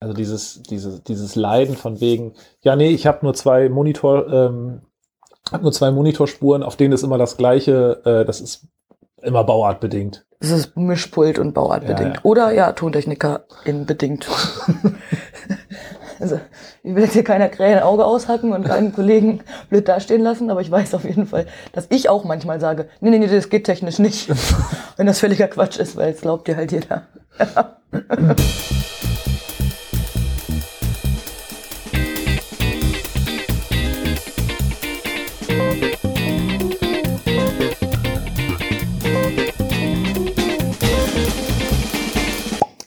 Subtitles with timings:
[0.00, 4.82] Also dieses, dieses, dieses Leiden von wegen, ja, nee, ich habe nur zwei Monitor, ähm,
[5.50, 8.68] hab nur zwei Monitorspuren, auf denen ist immer das gleiche, äh, das ist
[9.22, 10.24] immer bauartbedingt.
[10.40, 12.00] Das ist Mischpult und Bauartbedingt.
[12.00, 12.20] Ja, ja.
[12.22, 14.28] Oder ja, Tontechniker in bedingt.
[16.20, 16.38] also,
[16.84, 20.48] ich will jetzt hier keiner Krähe ein Auge aushacken und keinen Kollegen blöd dastehen lassen,
[20.50, 23.48] aber ich weiß auf jeden Fall, dass ich auch manchmal sage, nee, nee, nee, das
[23.48, 24.30] geht technisch nicht.
[24.96, 27.08] Wenn das völliger Quatsch ist, weil es glaubt dir halt jeder.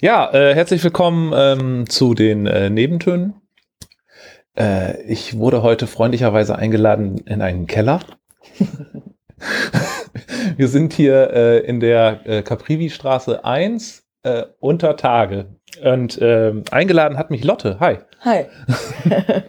[0.03, 3.35] Ja, äh, herzlich willkommen ähm, zu den äh, Nebentönen.
[4.57, 7.99] Äh, ich wurde heute freundlicherweise eingeladen in einen Keller.
[10.57, 15.57] Wir sind hier äh, in der äh, Caprivi-Straße 1 äh, unter Tage.
[15.83, 17.79] Und ähm, eingeladen hat mich Lotte.
[17.79, 17.99] Hi.
[18.21, 18.45] Hi.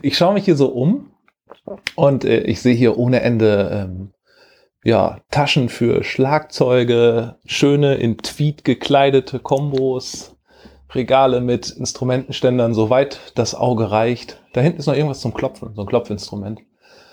[0.00, 1.10] Ich schaue mich hier so um
[1.94, 4.14] und äh, ich sehe hier ohne Ende ähm,
[4.84, 10.36] ja, Taschen für Schlagzeuge, schöne in Tweed gekleidete Kombos,
[10.94, 14.40] Regale mit Instrumentenständern, soweit das Auge reicht.
[14.52, 16.60] Da hinten ist noch irgendwas zum Klopfen, so ein Klopfinstrument.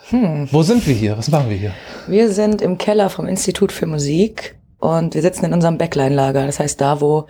[0.10, 0.48] Hm.
[0.52, 1.18] Wo sind wir hier?
[1.18, 1.74] Was machen wir hier?
[2.08, 6.46] Wir sind im Keller vom Institut für Musik und wir sitzen in unserem Backline-Lager.
[6.46, 7.28] Das heißt, da, wo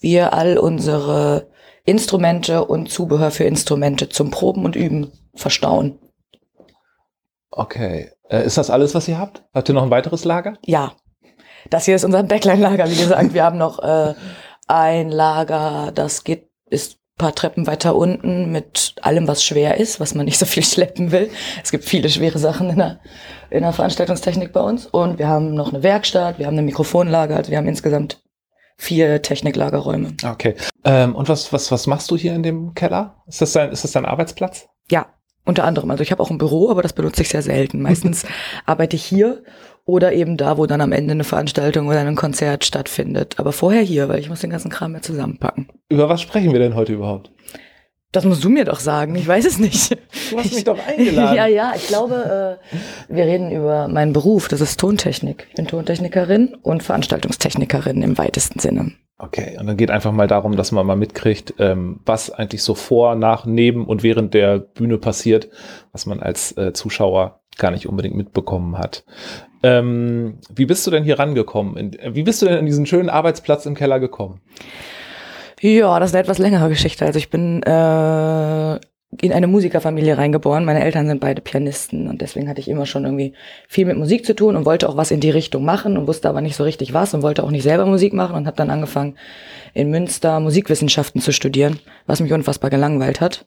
[0.00, 1.48] wir all unsere
[1.84, 5.98] Instrumente und Zubehör für Instrumente zum Proben und Üben verstauen.
[7.50, 8.10] Okay.
[8.28, 9.42] Äh, ist das alles, was ihr habt?
[9.54, 10.58] Habt ihr noch ein weiteres Lager?
[10.64, 10.92] Ja,
[11.70, 12.90] das hier ist unser Backline-Lager.
[12.90, 14.14] Wie gesagt, wir haben noch äh,
[14.66, 19.98] ein Lager, das geht, ist ein paar Treppen weiter unten mit allem, was schwer ist,
[19.98, 21.30] was man nicht so viel schleppen will.
[21.62, 23.00] Es gibt viele schwere Sachen in der,
[23.50, 24.86] in der Veranstaltungstechnik bei uns.
[24.86, 28.22] Und wir haben noch eine Werkstatt, wir haben ein Mikrofonlager, also wir haben insgesamt
[28.76, 30.14] vier Techniklagerräume.
[30.24, 30.54] Okay.
[30.84, 33.16] Ähm, und was, was, was machst du hier in dem Keller?
[33.26, 34.68] Ist das dein, ist das dein Arbeitsplatz?
[34.88, 35.06] Ja,
[35.48, 35.90] unter anderem.
[35.90, 37.80] Also ich habe auch ein Büro, aber das benutze ich sehr selten.
[37.80, 38.26] Meistens
[38.66, 39.42] arbeite ich hier
[39.86, 43.36] oder eben da, wo dann am Ende eine Veranstaltung oder ein Konzert stattfindet.
[43.38, 45.68] Aber vorher hier, weil ich muss den ganzen Kram ja zusammenpacken.
[45.88, 47.30] Über was sprechen wir denn heute überhaupt?
[48.12, 49.98] Das musst du mir doch sagen, ich weiß es nicht.
[50.30, 51.34] Du hast mich doch eingeladen.
[51.36, 55.46] Ja, ja, ich glaube, äh, wir reden über meinen Beruf, das ist Tontechnik.
[55.50, 58.92] Ich bin Tontechnikerin und Veranstaltungstechnikerin im weitesten Sinne.
[59.18, 62.74] Okay, und dann geht einfach mal darum, dass man mal mitkriegt, ähm, was eigentlich so
[62.74, 65.48] vor, nach, neben und während der Bühne passiert,
[65.92, 69.04] was man als äh, Zuschauer gar nicht unbedingt mitbekommen hat.
[69.62, 71.76] Ähm, wie bist du denn hier rangekommen?
[71.76, 74.40] In, wie bist du denn an diesen schönen Arbeitsplatz im Keller gekommen?
[75.60, 77.04] Ja, das ist eine etwas längere Geschichte.
[77.04, 78.74] Also ich bin äh,
[79.20, 80.64] in eine Musikerfamilie reingeboren.
[80.64, 83.32] Meine Eltern sind beide Pianisten und deswegen hatte ich immer schon irgendwie
[83.66, 86.28] viel mit Musik zu tun und wollte auch was in die Richtung machen und wusste
[86.28, 88.70] aber nicht so richtig was und wollte auch nicht selber Musik machen und habe dann
[88.70, 89.16] angefangen
[89.74, 93.46] in Münster Musikwissenschaften zu studieren, was mich unfassbar gelangweilt hat.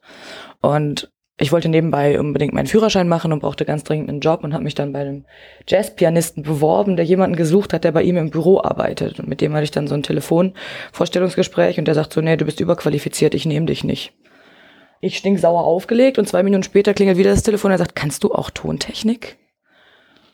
[0.61, 1.11] Und
[1.41, 4.63] ich wollte nebenbei unbedingt meinen Führerschein machen und brauchte ganz dringend einen Job und habe
[4.63, 5.25] mich dann bei einem
[5.67, 9.19] Jazzpianisten beworben, der jemanden gesucht hat, der bei ihm im Büro arbeitet.
[9.19, 12.45] Und mit dem hatte ich dann so ein Telefonvorstellungsgespräch und der sagt so, nee, du
[12.45, 14.13] bist überqualifiziert, ich nehme dich nicht.
[14.99, 18.23] Ich stinksauer aufgelegt und zwei Minuten später klingelt wieder das Telefon und er sagt, kannst
[18.23, 19.37] du auch Tontechnik?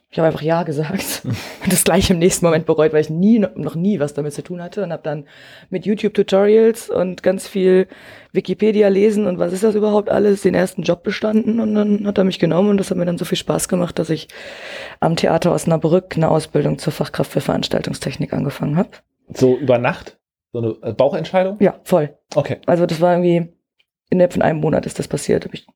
[0.10, 1.24] Ich habe einfach ja gesagt
[1.64, 4.42] und das gleich im nächsten Moment bereut, weil ich nie noch nie was damit zu
[4.42, 5.26] tun hatte und habe dann
[5.70, 7.88] mit YouTube Tutorials und ganz viel
[8.32, 12.18] Wikipedia lesen und was ist das überhaupt alles den ersten Job bestanden und dann hat
[12.18, 14.30] er mich genommen und das hat mir dann so viel Spaß gemacht, dass ich
[15.02, 18.90] am Theater Osnabrück eine Ausbildung zur Fachkraft für Veranstaltungstechnik angefangen habe.
[19.34, 20.18] So über Nacht?
[20.54, 21.58] So eine äh, Bauchentscheidung?
[21.60, 22.18] Ja, voll.
[22.34, 22.60] Okay.
[22.66, 23.54] Also das war irgendwie
[24.10, 25.46] innerhalb von einem Monat ist das passiert.
[25.46, 25.68] Habe ich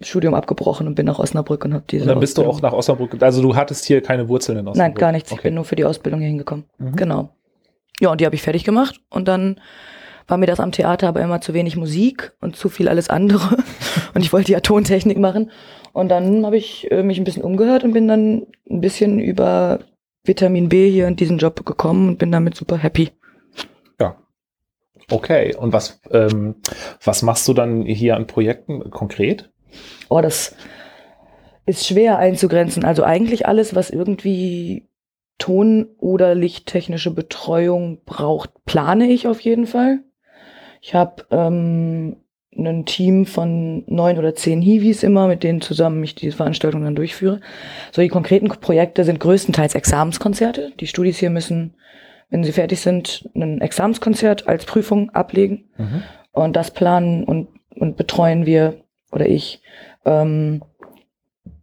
[0.00, 2.02] Studium abgebrochen und bin nach Osnabrück und habe diese.
[2.04, 3.22] Und dann bist du Ausbildung- auch nach Osnabrück.
[3.22, 4.94] Also du hattest hier keine Wurzeln in Osnabrück?
[4.94, 5.30] Nein, gar nichts.
[5.30, 5.48] Ich Okay.
[5.48, 6.64] bin nur für die Ausbildung hier hingekommen.
[6.78, 6.96] Mhm.
[6.96, 7.30] Genau.
[8.00, 9.00] Ja, und die habe ich fertig gemacht.
[9.08, 9.60] Und dann
[10.28, 13.56] war mir das am Theater aber immer zu wenig Musik und zu viel alles andere.
[14.14, 15.50] und ich wollte ja Tontechnik machen.
[15.92, 19.78] Und dann habe ich äh, mich ein bisschen umgehört und bin dann ein bisschen über
[20.24, 23.10] Vitamin B hier in diesen Job gekommen und bin damit super happy.
[25.08, 26.56] Okay, und was, ähm,
[27.04, 29.50] was machst du dann hier an Projekten konkret?
[30.08, 30.54] Oh, das
[31.66, 32.84] ist schwer einzugrenzen.
[32.84, 34.88] Also eigentlich alles, was irgendwie
[35.38, 40.00] Ton- oder lichttechnische Betreuung braucht, plane ich auf jeden Fall.
[40.80, 42.16] Ich habe ähm,
[42.56, 46.94] ein Team von neun oder zehn Hiwis immer, mit denen zusammen ich diese Veranstaltung dann
[46.94, 47.40] durchführe.
[47.92, 50.72] So die konkreten Projekte sind größtenteils Examenskonzerte.
[50.80, 51.74] Die Studis hier müssen,
[52.30, 55.68] wenn sie fertig sind, ein Examenskonzert als Prüfung ablegen.
[55.76, 56.02] Mhm.
[56.32, 58.80] Und das planen und, und betreuen wir
[59.12, 59.62] oder ich.
[60.04, 60.62] Ähm,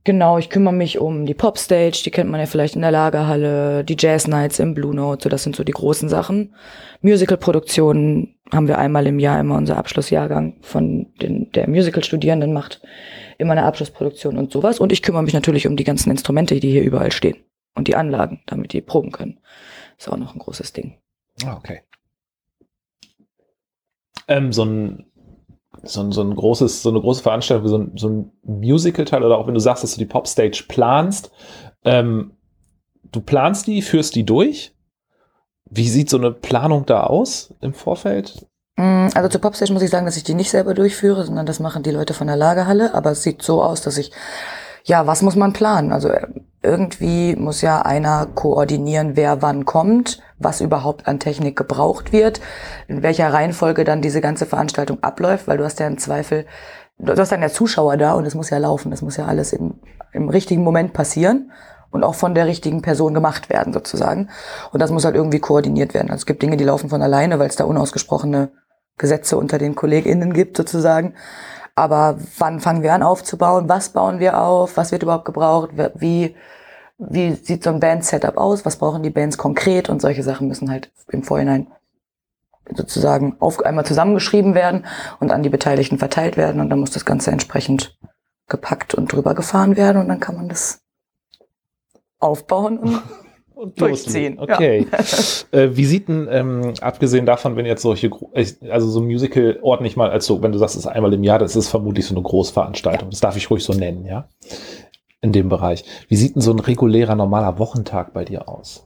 [0.04, 3.84] genau, ich kümmere mich um die Popstage, die kennt man ja vielleicht in der Lagerhalle,
[3.84, 6.56] die Jazz Nights im Blue Note, so das sind so die großen Sachen.
[7.02, 12.82] Musical-Produktionen haben wir einmal im Jahr immer unser Abschlussjahrgang von den, der Musical-Studierenden macht
[13.38, 14.80] immer eine Abschlussproduktion und sowas.
[14.80, 17.38] Und ich kümmere mich natürlich um die ganzen Instrumente, die hier überall stehen
[17.76, 19.40] und die Anlagen, damit die proben können.
[19.98, 20.98] Ist auch noch ein großes Ding.
[21.46, 21.82] Ah, okay.
[24.28, 25.06] Ähm, so ein
[25.84, 29.38] so ein, so ein großes, so eine große Veranstaltung, so ein, so ein Musical-Teil oder
[29.38, 31.32] auch wenn du sagst, dass du die Popstage planst,
[31.84, 32.34] ähm,
[33.12, 34.74] du planst die, führst die durch.
[35.70, 38.48] Wie sieht so eine Planung da aus im Vorfeld?
[38.76, 41.60] Mm, also zur Popstage muss ich sagen, dass ich die nicht selber durchführe, sondern das
[41.60, 42.94] machen die Leute von der Lagerhalle.
[42.94, 44.12] Aber es sieht so aus, dass ich,
[44.84, 45.92] ja, was muss man planen?
[45.92, 46.10] Also
[46.64, 52.40] irgendwie muss ja einer koordinieren, wer wann kommt, was überhaupt an Technik gebraucht wird,
[52.88, 56.46] in welcher Reihenfolge dann diese ganze Veranstaltung abläuft, weil du hast ja im Zweifel,
[56.98, 59.52] du hast dann ja Zuschauer da und es muss ja laufen, das muss ja alles
[59.52, 59.76] im,
[60.14, 61.52] im richtigen Moment passieren
[61.92, 64.30] und auch von der richtigen Person gemacht werden sozusagen.
[64.72, 66.10] Und das muss halt irgendwie koordiniert werden.
[66.10, 68.52] Also es gibt Dinge, die laufen von alleine, weil es da unausgesprochene
[68.98, 71.14] Gesetze unter den KollegInnen gibt sozusagen.
[71.76, 73.68] Aber wann fangen wir an aufzubauen?
[73.68, 74.78] Was bauen wir auf?
[74.78, 75.72] Was wird überhaupt gebraucht?
[75.96, 76.36] Wie,
[76.98, 78.66] wie sieht so ein Band-Setup aus?
[78.66, 79.90] Was brauchen die Bands konkret?
[79.90, 81.68] Und solche Sachen müssen halt im Vorhinein
[82.76, 84.86] sozusagen auf einmal zusammengeschrieben werden
[85.20, 86.62] und an die Beteiligten verteilt werden.
[86.62, 87.98] Und dann muss das Ganze entsprechend
[88.48, 90.02] gepackt und drüber gefahren werden.
[90.02, 90.80] Und dann kann man das
[92.20, 93.02] aufbauen und
[93.56, 94.40] und durchziehen.
[94.40, 94.88] Okay.
[94.92, 95.60] Ja.
[95.60, 98.12] äh, wie sieht denn, ähm, abgesehen davon, wenn jetzt solche,
[98.70, 101.24] also so ein Musical-Ort nicht mal als so, wenn du sagst, es ist einmal im
[101.24, 103.08] Jahr, das ist vermutlich so eine Großveranstaltung.
[103.08, 103.12] Ja.
[103.12, 104.28] Das darf ich ruhig so nennen, ja?
[105.22, 105.86] In dem Bereich.
[106.10, 108.86] Wie sieht denn so ein regulärer, normaler Wochentag bei dir aus?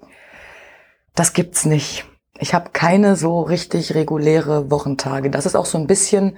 [1.15, 2.05] Das gibt's nicht.
[2.39, 5.31] Ich habe keine so richtig reguläre Wochentage.
[5.31, 6.37] Das ist auch so ein bisschen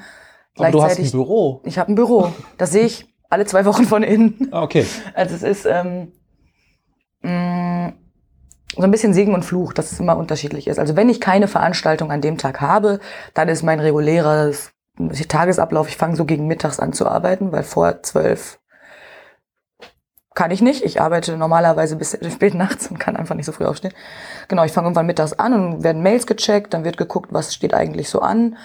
[0.58, 1.62] Aber du hast ein Büro.
[1.66, 2.32] Ich habe ein Büro.
[2.58, 4.50] Das sehe ich alle zwei Wochen von innen.
[4.52, 4.86] Ah, okay.
[5.14, 6.14] Also es ist ähm,
[7.22, 7.94] mh, mm,
[8.76, 10.80] so ein bisschen Segen und Fluch, dass es immer unterschiedlich ist.
[10.80, 13.00] Also wenn ich keine Veranstaltung an dem Tag habe,
[13.34, 14.52] dann ist mein regulärer
[15.28, 18.60] Tagesablauf, ich fange so gegen mittags an zu arbeiten, weil vor zwölf
[20.36, 20.84] kann ich nicht.
[20.86, 23.94] Ich arbeite normalerweise bis spät nachts und kann einfach nicht so früh aufstehen.
[24.48, 27.74] Genau, ich fange irgendwann mittags an und werden Mails gecheckt, dann wird geguckt, was steht
[27.74, 28.56] eigentlich so an.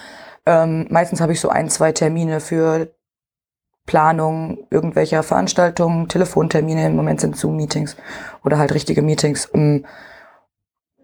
[0.46, 2.94] Ähm, meistens habe ich so ein, zwei Termine für
[3.86, 7.96] Planung irgendwelcher Veranstaltungen, Telefontermine, im Moment sind Zoom-Meetings
[8.44, 9.50] oder halt richtige Meetings.
[9.52, 9.84] Ähm,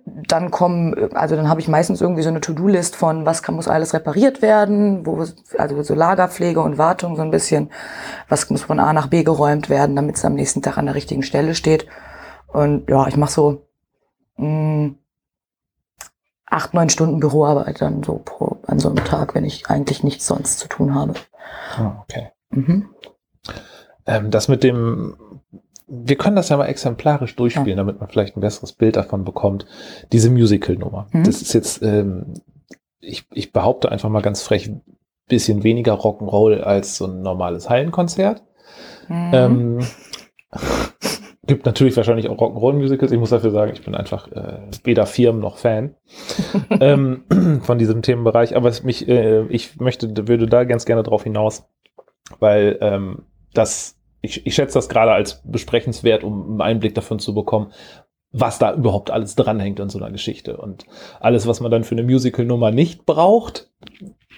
[0.07, 3.69] dann kommen, also dann habe ich meistens irgendwie so eine To-Do-List von, was kann, muss
[3.69, 5.25] alles repariert werden, wo,
[5.59, 7.71] also so Lagerpflege und Wartung so ein bisschen,
[8.29, 10.95] was muss von A nach B geräumt werden, damit es am nächsten Tag an der
[10.95, 11.87] richtigen Stelle steht.
[12.49, 13.67] Und ja, ich mache so
[14.37, 14.99] mh, hm,
[16.47, 20.27] acht, neun Stunden Büroarbeit dann so pro, an so einem Tag, wenn ich eigentlich nichts
[20.27, 21.15] sonst zu tun habe.
[21.79, 22.31] Oh, okay.
[22.51, 22.89] Mhm.
[24.07, 25.17] Ähm, das mit dem,
[25.87, 27.77] wir können das ja mal exemplarisch durchspielen, ja.
[27.77, 29.67] damit man vielleicht ein besseres Bild davon bekommt.
[30.13, 31.09] Diese Musical-Nummer.
[31.13, 31.25] Mhm.
[31.25, 32.35] Das ist jetzt, ähm,
[33.01, 34.71] ich, ich behaupte einfach mal ganz frech,
[35.29, 38.43] bisschen weniger Rock'n'Roll als so ein normales Hallenkonzert.
[39.09, 39.31] Mhm.
[39.33, 39.79] Ähm,
[41.47, 43.11] gibt natürlich wahrscheinlich auch Rock'n'Roll-Musicals.
[43.13, 45.95] Ich muss dafür sagen, ich bin einfach äh, weder Firmen noch Fan
[46.81, 47.25] ähm,
[47.63, 48.57] von diesem Themenbereich.
[48.57, 51.65] Aber mich, äh, ich möchte, würde da ganz gerne drauf hinaus,
[52.39, 53.25] weil ähm,
[53.55, 57.73] das, ich, ich schätze das gerade als besprechenswert, um einen Einblick davon zu bekommen,
[58.33, 60.57] was da überhaupt alles dranhängt an so einer Geschichte.
[60.57, 60.87] Und
[61.19, 63.71] alles, was man dann für eine Musical-Nummer nicht braucht,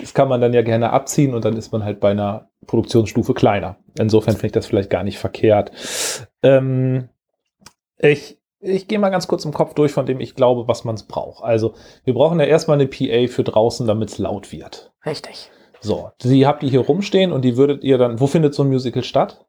[0.01, 3.35] das kann man dann ja gerne abziehen und dann ist man halt bei einer Produktionsstufe
[3.35, 3.77] kleiner.
[3.99, 5.73] Insofern finde ich das vielleicht gar nicht verkehrt.
[6.43, 7.11] Ähm,
[7.99, 10.97] ich ich gehe mal ganz kurz im Kopf durch, von dem ich glaube, was man
[11.09, 11.43] braucht.
[11.43, 14.93] Also, wir brauchen ja erstmal eine PA für draußen, damit es laut wird.
[15.05, 15.51] Richtig.
[15.83, 18.69] So, die habt ihr hier rumstehen und die würdet ihr dann, wo findet so ein
[18.69, 19.45] Musical statt?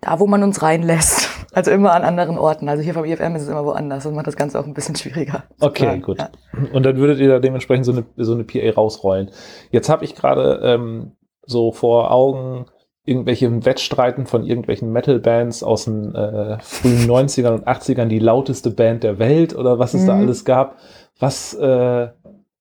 [0.00, 1.28] Da, wo man uns reinlässt.
[1.52, 2.68] Also immer an anderen Orten.
[2.68, 4.94] Also hier vom IFM ist es immer woanders und macht das Ganze auch ein bisschen
[4.94, 5.42] schwieriger.
[5.58, 6.18] Okay, gut.
[6.20, 6.30] Ja.
[6.72, 9.32] Und dann würdet ihr da dementsprechend so eine, so eine PA rausrollen.
[9.72, 12.66] Jetzt habe ich gerade ähm, so vor Augen
[13.04, 19.02] irgendwelche Wettstreiten von irgendwelchen Metal-Bands aus den äh, frühen 90ern und 80ern, die lauteste Band
[19.02, 20.06] der Welt oder was es mhm.
[20.06, 20.76] da alles gab.
[21.18, 22.08] Was, äh,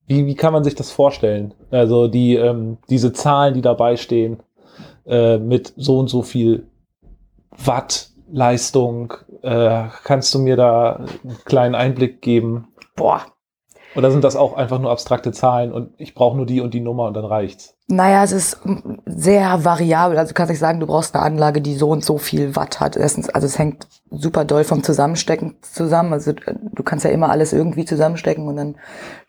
[0.10, 1.54] wie, wie kann man sich das vorstellen?
[1.70, 4.40] Also die, ähm, diese Zahlen, die dabei stehen,
[5.06, 6.66] äh, mit so und so viel
[7.52, 9.14] Watt Leistung,
[9.44, 12.70] äh, kannst du mir da einen kleinen Einblick geben?
[12.96, 13.22] Boah.
[13.96, 16.82] Oder sind das auch einfach nur abstrakte Zahlen und ich brauche nur die und die
[16.82, 17.78] Nummer und dann reicht's?
[17.92, 18.60] Naja, es ist
[19.08, 20.20] sehr variabel.
[20.20, 22.80] Also du kannst nicht sagen, du brauchst eine Anlage, die so und so viel Watt
[22.80, 22.96] hat.
[22.96, 26.14] Erstens, also es hängt super doll vom Zusammenstecken zusammen.
[26.14, 28.76] Also du kannst ja immer alles irgendwie zusammenstecken und dann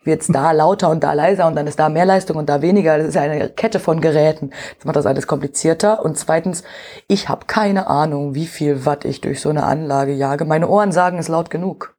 [0.03, 2.99] wird's da lauter und da leiser und dann ist da mehr Leistung und da weniger.
[2.99, 4.51] Das ist ja eine Kette von Geräten.
[4.77, 6.05] Das macht das alles komplizierter.
[6.05, 6.63] Und zweitens,
[7.07, 10.45] ich habe keine Ahnung, wie viel Watt ich durch so eine Anlage jage.
[10.45, 11.95] Meine Ohren sagen, es laut genug.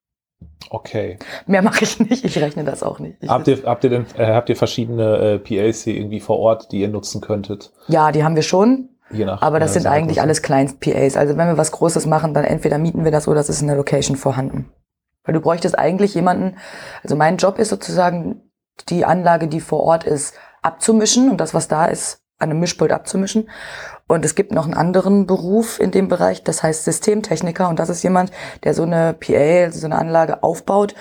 [0.71, 1.19] Okay.
[1.47, 3.17] Mehr mache ich nicht, ich rechne das auch nicht.
[3.21, 6.39] Ich Habt ihr, habt ihr denn, äh, habt ihr verschiedene äh, PAs hier irgendwie vor
[6.39, 7.73] Ort, die ihr nutzen könntet?
[7.89, 10.23] ja, die haben wir schon, Je nach, aber das äh, sind eigentlich Größe?
[10.23, 11.17] alles Kleinst-PAs.
[11.17, 13.67] Also wenn wir was Großes machen, dann entweder mieten wir das oder es ist in
[13.69, 14.71] der Location vorhanden.
[15.25, 16.57] Weil du bräuchtest eigentlich jemanden,
[17.03, 18.43] also mein Job ist sozusagen,
[18.89, 22.91] die Anlage, die vor Ort ist, abzumischen und das, was da ist, an einem Mischpult
[22.91, 23.49] abzumischen.
[24.07, 27.89] Und es gibt noch einen anderen Beruf in dem Bereich, das heißt Systemtechniker und das
[27.89, 28.31] ist jemand,
[28.65, 30.95] der so eine PA, also so eine Anlage aufbaut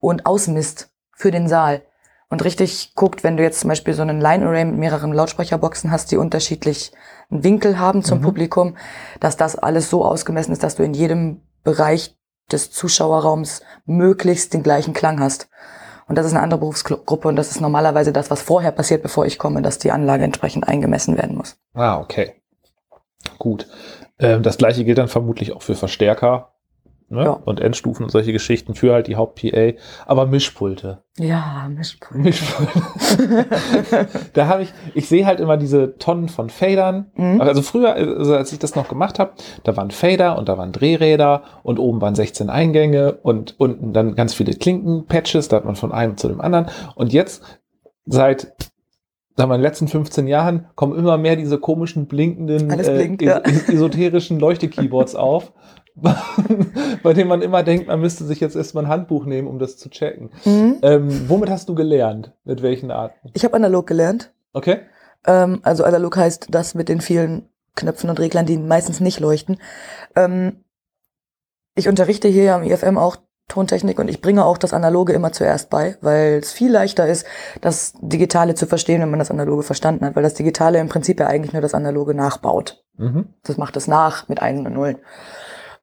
[0.00, 1.82] und ausmisst für den Saal.
[2.30, 6.10] Und richtig guckt, wenn du jetzt zum Beispiel so einen Line-Array mit mehreren Lautsprecherboxen hast,
[6.10, 6.92] die unterschiedlich
[7.30, 8.22] einen Winkel haben zum Mhm.
[8.22, 8.76] Publikum,
[9.18, 12.18] dass das alles so ausgemessen ist, dass du in jedem Bereich
[12.52, 15.48] des Zuschauerraums möglichst den gleichen Klang hast.
[16.06, 19.26] Und das ist eine andere Berufsgruppe und das ist normalerweise das, was vorher passiert, bevor
[19.26, 21.56] ich komme, dass die Anlage entsprechend eingemessen werden muss.
[21.74, 22.34] Ah, okay.
[23.38, 23.66] Gut.
[24.18, 26.52] Ähm, das gleiche gilt dann vermutlich auch für Verstärker
[27.08, 27.24] ne?
[27.24, 27.30] Ja.
[27.30, 29.72] und Endstufen und solche Geschichten für halt die Haupt-PA.
[30.06, 31.02] Aber Mischpulte.
[31.16, 32.20] Ja, Mischpult.
[32.20, 34.08] Mischpulte.
[34.32, 37.10] da habe ich, ich sehe halt immer diese Tonnen von Fadern.
[37.14, 37.40] Mhm.
[37.40, 39.32] Also früher, also als ich das noch gemacht habe,
[39.64, 44.14] da waren Fader und da waren Drehräder und oben waren 16 Eingänge und unten dann
[44.14, 46.66] ganz viele Klinken-Patches, da hat man von einem zu dem anderen.
[46.94, 47.42] Und jetzt,
[48.06, 48.54] seit
[49.38, 53.22] sagen wir, in den letzten 15 Jahren, kommen immer mehr diese komischen blinkenden, Alles blinkt,
[53.22, 53.40] ja.
[53.44, 55.52] es- esoterischen Leuchtekeyboards auf,
[57.02, 59.76] bei denen man immer denkt, man müsste sich jetzt erstmal ein Handbuch nehmen, um das
[59.76, 60.30] zu checken.
[60.44, 60.78] Mhm.
[60.82, 62.32] Ähm, womit hast du gelernt?
[62.44, 63.30] Mit welchen Arten?
[63.34, 64.32] Ich habe analog gelernt.
[64.52, 64.80] Okay?
[65.26, 69.58] Ähm, also analog heißt das mit den vielen Knöpfen und Reglern, die meistens nicht leuchten.
[70.16, 70.64] Ähm,
[71.76, 73.16] ich unterrichte hier am IFM auch
[73.48, 77.26] Tontechnik und ich bringe auch das Analoge immer zuerst bei, weil es viel leichter ist,
[77.62, 81.18] das Digitale zu verstehen, wenn man das Analoge verstanden hat, weil das Digitale im Prinzip
[81.18, 82.84] ja eigentlich nur das Analoge nachbaut.
[82.98, 83.34] Mhm.
[83.44, 84.98] Das macht es nach mit Einen und Nullen.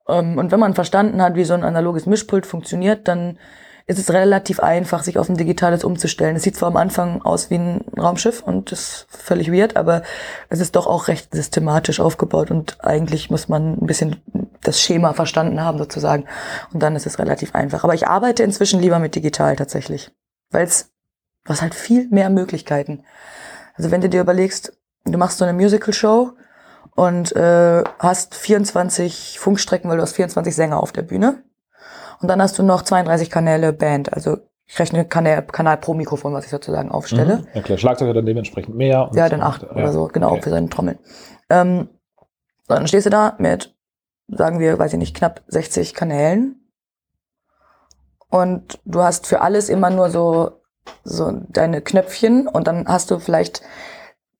[0.07, 3.39] Ähm, und wenn man verstanden hat, wie so ein analoges Mischpult funktioniert, dann
[3.87, 6.35] ist es relativ einfach, sich auf ein digitales umzustellen.
[6.35, 10.01] Es sieht zwar am Anfang aus wie ein Raumschiff und ist völlig weird, aber
[10.49, 14.21] es ist doch auch recht systematisch aufgebaut und eigentlich muss man ein bisschen
[14.61, 16.25] das Schema verstanden haben sozusagen
[16.73, 17.83] und dann ist es relativ einfach.
[17.83, 20.11] Aber ich arbeite inzwischen lieber mit digital tatsächlich,
[20.49, 20.91] weil es
[21.47, 23.03] hast halt viel mehr Möglichkeiten.
[23.75, 24.75] Also wenn du dir überlegst,
[25.05, 26.31] du machst so eine Musical-Show
[26.95, 31.43] und äh, hast 24 Funkstrecken, weil du hast 24 Sänger auf der Bühne.
[32.25, 34.11] Und dann hast du noch 32 Kanäle Band.
[34.11, 37.37] Also ich rechne Kanal, Kanal pro Mikrofon, was ich sozusagen aufstelle.
[37.37, 37.47] Mhm.
[37.53, 39.09] Ja klar, Schlagzeuger dann dementsprechend mehr.
[39.11, 40.41] und Ja, dann acht oder Ja, so, genau, okay.
[40.41, 40.97] für seine Trommeln.
[41.51, 41.87] Ähm,
[42.67, 43.75] dann stehst du da mit,
[44.27, 46.67] sagen wir, weiß ich nicht, knapp 60 Kanälen.
[48.31, 50.53] Und du hast für alles immer nur so,
[51.03, 53.61] so deine Knöpfchen und dann hast du vielleicht,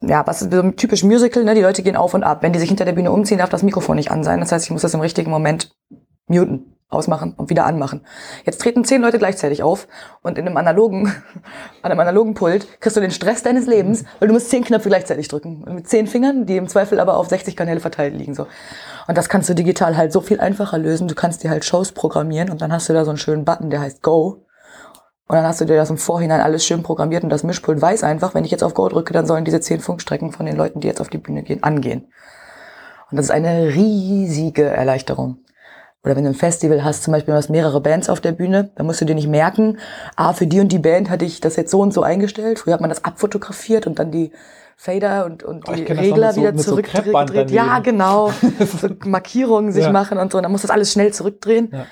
[0.02, 1.54] ja, was ist so ein typisch Musical, ne?
[1.54, 2.42] Die Leute gehen auf und ab.
[2.42, 4.40] Wenn die sich hinter der Bühne umziehen, darf das Mikrofon nicht an sein.
[4.40, 5.76] Das heißt, ich muss das im richtigen Moment
[6.26, 8.06] muten, ausmachen und wieder anmachen.
[8.46, 9.88] Jetzt treten zehn Leute gleichzeitig auf
[10.22, 11.08] und in einem analogen,
[11.82, 14.90] an einem analogen Pult kriegst du den Stress deines Lebens, weil du musst zehn Knöpfe
[14.90, 15.64] gleichzeitig drücken.
[15.68, 18.48] Mit zehn Fingern, die im Zweifel aber auf 60 Kanäle verteilt liegen, so.
[19.08, 21.08] Und das kannst du digital halt so viel einfacher lösen.
[21.08, 23.70] Du kannst dir halt Shows programmieren und dann hast du da so einen schönen Button,
[23.70, 24.46] der heißt Go.
[25.28, 28.04] Und dann hast du dir das im Vorhinein alles schön programmiert und das Mischpult weiß
[28.04, 30.82] einfach, wenn ich jetzt auf Go drücke, dann sollen diese zehn Funkstrecken von den Leuten,
[30.82, 32.08] die jetzt auf die Bühne gehen, angehen.
[33.10, 35.38] Und das ist eine riesige Erleichterung.
[36.06, 38.70] Oder wenn du ein Festival hast, zum Beispiel du hast mehrere Bands auf der Bühne,
[38.76, 39.80] dann musst du dir nicht merken,
[40.16, 42.60] ah, für die und die Band hatte ich das jetzt so und so eingestellt.
[42.60, 44.32] Früher hat man das abfotografiert und dann die
[44.78, 46.78] Fader und, und Oh, die Regler so- wieder mit so
[47.48, 48.32] ja, genau.
[48.82, 49.92] so Markierungen sich Ja.
[49.92, 50.38] machen und so.
[50.38, 51.70] Und dann musst du das alles schnell zurückdrehen.
[51.72, 51.86] Ja.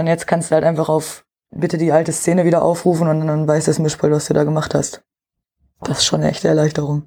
[0.00, 3.48] Und jetzt kannst du halt einfach auf bitte die alte Szene wieder aufrufen und dann
[3.48, 5.02] weiß das Mischpult, was du da gemacht hast.
[5.80, 7.04] Das ist schon eine echte Erleichterung.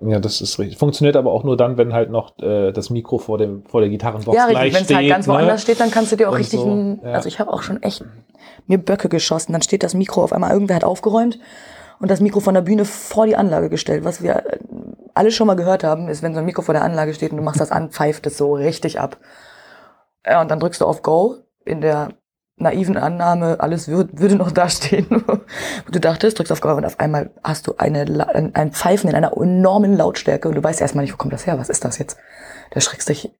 [0.00, 0.78] Ja, das ist richtig.
[0.78, 3.88] Funktioniert aber auch nur dann, wenn halt noch äh, das Mikro vor, dem, vor der
[3.88, 4.74] Gitarrenbox ja, gleich richtig.
[4.74, 5.32] Wenn es halt ganz ne?
[5.32, 7.12] woanders steht, dann kannst du dir auch Und richtig, so, ein, ja.
[7.12, 8.04] also ich habe auch schon echt
[8.66, 9.52] mir Böcke geschossen.
[9.52, 11.38] Dann steht das Mikro auf einmal, irgendwer hat aufgeräumt
[11.98, 14.04] und das Mikro von der Bühne vor die Anlage gestellt.
[14.04, 14.58] Was wir äh,
[15.14, 17.38] alle schon mal gehört haben, ist, wenn so ein Mikro vor der Anlage steht und
[17.38, 19.18] du machst das an, pfeift es so richtig ab.
[20.26, 22.10] Ja, und dann drückst du auf Go in der
[22.56, 25.06] naiven Annahme, alles würd, würde noch da stehen.
[25.06, 29.16] Und du dachtest, drückst auf Go und auf einmal hast du eine, ein Pfeifen in
[29.16, 31.98] einer enormen Lautstärke und du weißt erstmal nicht, wo kommt das her, was ist das
[31.98, 32.16] jetzt?
[32.70, 33.30] Da schreckst dich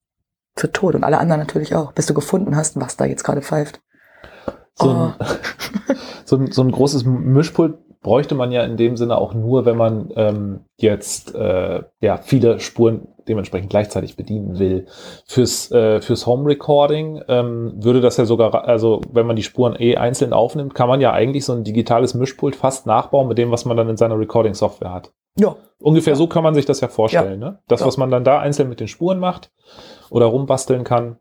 [0.54, 3.42] zu Tod und alle anderen natürlich auch, bis du gefunden hast, was da jetzt gerade
[3.42, 3.80] pfeift.
[4.74, 4.90] So, Oh.
[4.90, 5.14] ein,
[6.24, 9.76] so, ein, so ein großes Mischpult bräuchte man ja in dem Sinne auch nur, wenn
[9.76, 14.86] man ähm, jetzt äh, ja viele Spuren dementsprechend gleichzeitig bedienen will.
[15.26, 19.76] Fürs, äh, fürs Home Recording ähm, würde das ja sogar, also wenn man die Spuren
[19.78, 23.50] eh einzeln aufnimmt, kann man ja eigentlich so ein digitales Mischpult fast nachbauen mit dem,
[23.50, 25.12] was man dann in seiner Recording-Software hat.
[25.38, 26.16] Ja, Ungefähr Ja.
[26.16, 27.38] so kann man sich das ja vorstellen.
[27.38, 27.58] Ne?
[27.68, 27.86] Das, Ja.
[27.86, 29.50] was man dann da einzeln mit den Spuren macht
[30.08, 31.18] oder rumbasteln kann,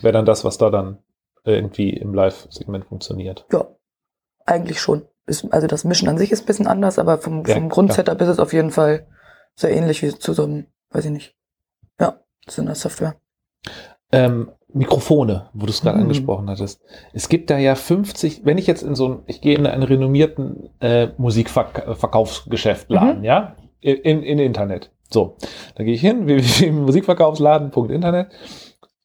[0.00, 0.98] wäre dann das, was da dann
[1.44, 3.44] irgendwie im Live-Segment funktioniert.
[3.52, 3.66] Ja,
[4.46, 5.02] eigentlich schon.
[5.26, 8.20] Ist, also das Mischen an sich ist ein bisschen anders, aber vom, Ja, vom Grundsetup
[8.22, 9.06] ist es auf jeden Fall
[9.54, 11.34] sehr ähnlich wie zu so einem, weiß ich nicht.
[12.00, 13.16] Ja, zu einer Software.
[14.12, 16.04] Ähm, Mikrofone, wo du es gerade Mhm.
[16.04, 16.80] angesprochen hattest.
[17.12, 19.82] Es gibt da ja 50, wenn ich jetzt in so ein, ich gehe in einen
[19.84, 23.24] renommierten äh, Musikverkaufsgeschäft Laden, Mhm.
[23.24, 24.90] ja, in, in Internet.
[25.10, 25.36] So,
[25.76, 28.28] da gehe ich hin, www.musikverkaufsladen.internet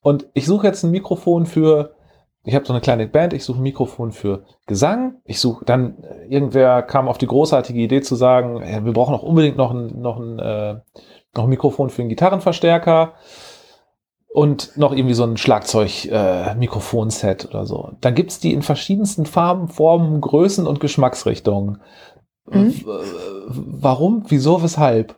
[0.01, 1.96] und ich suche jetzt ein Mikrofon für,
[2.43, 6.01] ich habe so eine kleine Band, ich suche ein Mikrofon für Gesang, ich suche dann,
[6.03, 9.72] äh, irgendwer kam auf die großartige Idee zu sagen, ja, wir brauchen auch unbedingt noch
[9.72, 10.79] ein, noch ein, äh,
[11.36, 13.13] noch ein Mikrofon für einen Gitarrenverstärker
[14.31, 17.93] und noch irgendwie so ein Schlagzeug-Mikrofonset oder so.
[18.01, 21.81] Dann gibt's die in verschiedensten Farben, Formen, Größen und Geschmacksrichtungen.
[22.45, 22.69] Mhm.
[22.69, 22.83] Äh,
[23.48, 24.25] Warum?
[24.27, 24.62] Wieso?
[24.62, 25.15] Weshalb?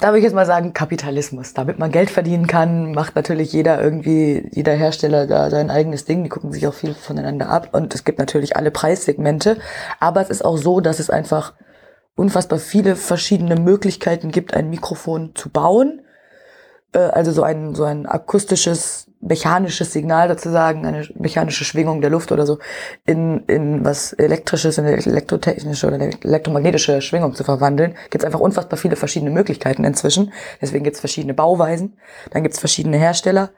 [0.00, 1.54] Da würde ich jetzt mal sagen, Kapitalismus.
[1.54, 6.24] Damit man Geld verdienen kann, macht natürlich jeder irgendwie, jeder Hersteller da sein eigenes Ding.
[6.24, 7.68] Die gucken sich auch viel voneinander ab.
[7.72, 9.56] Und es gibt natürlich alle Preissegmente.
[10.00, 11.54] Aber es ist auch so, dass es einfach
[12.16, 16.02] unfassbar viele verschiedene Möglichkeiten gibt, ein Mikrofon zu bauen.
[16.92, 22.30] Äh, Also so ein, so ein akustisches, mechanisches Signal sozusagen, eine mechanische Schwingung der Luft
[22.30, 22.58] oder so,
[23.06, 27.94] in, in was elektrisches, in elektrotechnische oder elektromagnetische Schwingung zu verwandeln.
[28.10, 30.32] Gibt es einfach unfassbar viele verschiedene Möglichkeiten inzwischen.
[30.60, 31.96] Deswegen gibt es verschiedene Bauweisen,
[32.32, 33.50] dann gibt es verschiedene Hersteller.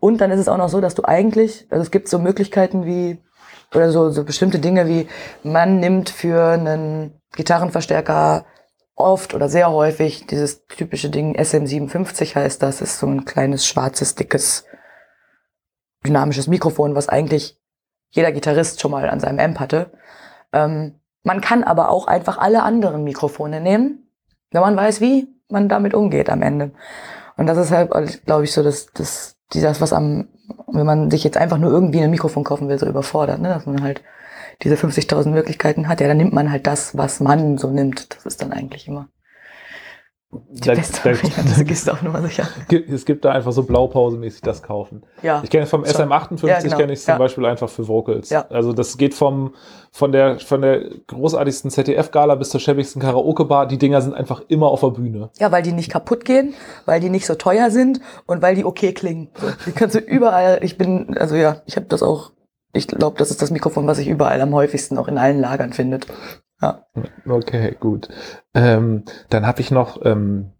[0.00, 2.84] Und dann ist es auch noch so, dass du eigentlich, also es gibt so Möglichkeiten
[2.84, 3.18] wie,
[3.74, 5.08] oder so, so bestimmte Dinge wie,
[5.42, 8.44] man nimmt für einen Gitarrenverstärker
[8.96, 14.14] oft oder sehr häufig dieses typische Ding SM57 heißt das, ist so ein kleines schwarzes,
[14.14, 14.64] dickes,
[16.04, 17.60] dynamisches Mikrofon, was eigentlich
[18.10, 19.92] jeder Gitarrist schon mal an seinem Amp hatte.
[20.52, 24.08] Ähm, man kann aber auch einfach alle anderen Mikrofone nehmen,
[24.50, 26.72] wenn man weiß, wie man damit umgeht am Ende.
[27.36, 27.90] Und das ist halt,
[28.24, 30.28] glaube ich, so, dass das, das, was am,
[30.68, 33.48] wenn man sich jetzt einfach nur irgendwie ein Mikrofon kaufen will, so überfordert, ne?
[33.48, 34.02] dass man halt
[34.62, 38.14] diese 50.000 Möglichkeiten hat, ja, dann nimmt man halt das, was man so nimmt.
[38.14, 39.08] Das ist dann eigentlich immer
[40.50, 41.42] die Da- beste da- Variante.
[41.44, 42.48] Das gehst du auf Nummer sicher.
[42.90, 45.06] Es gibt da einfach so Blaupausemäßig das kaufen.
[45.22, 45.40] Ja.
[45.44, 45.94] Ich kenne vom Schon.
[45.94, 46.76] SM58 Ja, genau.
[46.76, 47.18] kenne ich zum Ja.
[47.18, 48.28] Beispiel einfach für Vocals.
[48.30, 48.44] Ja.
[48.50, 49.54] Also das geht vom
[49.92, 53.66] von der von der großartigsten ZDF-Gala bis zur schäbigsten Karaoke-Bar.
[53.66, 55.30] Die Dinger sind einfach immer auf der Bühne.
[55.38, 56.54] Ja, weil die nicht kaputt gehen,
[56.86, 59.30] weil die nicht so teuer sind und weil die okay klingen.
[59.64, 62.32] Die kannst du überall, ich bin, also ja, ich habe das auch,
[62.76, 65.72] ich glaube, das ist das Mikrofon, was sich überall am häufigsten auch in allen Lagern
[65.72, 66.06] findet.
[67.28, 68.08] Okay, gut.
[68.54, 70.52] Ähm, dann habe ich noch, ähm,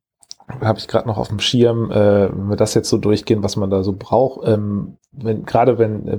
[0.60, 3.56] habe ich gerade noch auf dem Schirm, äh, wenn wir das jetzt so durchgehen, was
[3.56, 4.46] man da so braucht.
[4.46, 6.18] Ähm, wenn gerade wenn äh,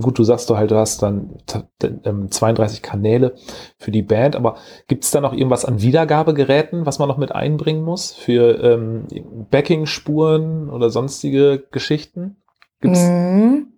[0.00, 3.34] gut, du sagst du halt, du hast dann t- t- ähm, 32 Kanäle
[3.78, 4.56] für die Band, aber
[4.86, 9.06] gibt es da noch irgendwas an Wiedergabegeräten, was man noch mit einbringen muss für ähm,
[9.50, 12.36] Backing-Spuren oder sonstige Geschichten?
[12.80, 13.02] Gibt's?
[13.02, 13.71] Mhm.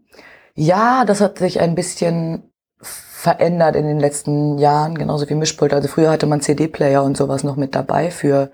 [0.57, 5.73] Ja, das hat sich ein bisschen verändert in den letzten Jahren, genauso wie Mischpult.
[5.73, 8.53] Also früher hatte man CD-Player und sowas noch mit dabei für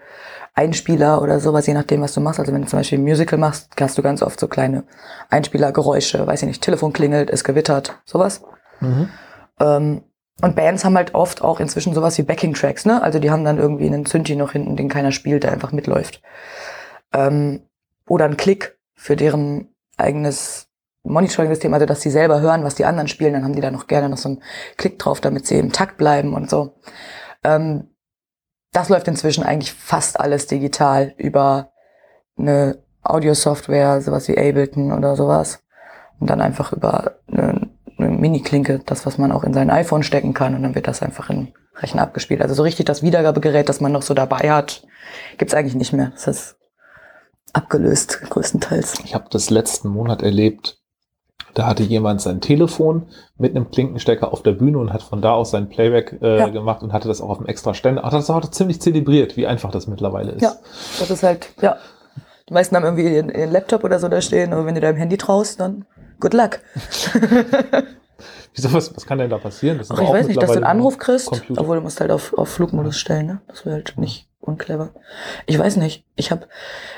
[0.54, 2.40] Einspieler oder sowas, je nachdem, was du machst.
[2.40, 4.84] Also wenn du zum Beispiel ein Musical machst, hast du ganz oft so kleine
[5.28, 8.42] Einspielergeräusche, weiß ich nicht, Telefon klingelt, es gewittert, sowas.
[8.80, 9.08] Mhm.
[9.58, 10.02] Ähm,
[10.40, 13.02] und Bands haben halt oft auch inzwischen sowas wie Backing-Tracks, ne?
[13.02, 16.22] Also die haben dann irgendwie einen Synthi noch hinten, den keiner spielt, der einfach mitläuft.
[17.12, 17.62] Ähm,
[18.08, 20.69] oder einen Klick für deren eigenes
[21.02, 23.86] Monitoring-System, also dass sie selber hören, was die anderen spielen, dann haben die da noch
[23.86, 24.42] gerne noch so einen
[24.76, 26.74] Klick drauf, damit sie im Takt bleiben und so.
[27.42, 27.88] Ähm,
[28.72, 31.72] das läuft inzwischen eigentlich fast alles digital über
[32.38, 35.62] eine Audio-Software, sowas wie Ableton oder sowas.
[36.18, 40.34] Und dann einfach über eine, eine Mini-Klinke, das, was man auch in sein iPhone stecken
[40.34, 42.42] kann, und dann wird das einfach in Rechner abgespielt.
[42.42, 44.86] Also so richtig das Wiedergabegerät, das man noch so dabei hat,
[45.38, 46.10] gibt's eigentlich nicht mehr.
[46.10, 46.56] Das ist
[47.52, 49.00] abgelöst, größtenteils.
[49.04, 50.79] Ich habe das letzten Monat erlebt.
[51.54, 53.08] Da hatte jemand sein Telefon
[53.38, 56.48] mit einem Klinkenstecker auf der Bühne und hat von da aus sein Playback äh, Ja.
[56.48, 58.02] gemacht und hatte das auch auf dem extra Ständer.
[58.02, 60.42] Hat das auch ziemlich zelebriert, wie einfach das mittlerweile ist.
[60.42, 60.52] Ja.
[60.98, 61.76] Das ist halt, ja.
[62.48, 64.96] Die meisten haben irgendwie ihren, ihren Laptop oder so da stehen, aber wenn du deinem
[64.96, 65.84] Handy traust, dann
[66.20, 66.58] good luck.
[68.54, 69.78] Wieso, was, was kann denn da passieren?
[69.78, 71.60] Das Ach, ich weiß nicht, dass du einen Anruf kriegst, Computer.
[71.60, 73.40] obwohl du musst halt auf, auf Flugmodus stellen, ne?
[73.46, 74.90] Das wäre halt nicht unclever.
[75.46, 76.04] Ich weiß nicht.
[76.16, 76.46] Ich habe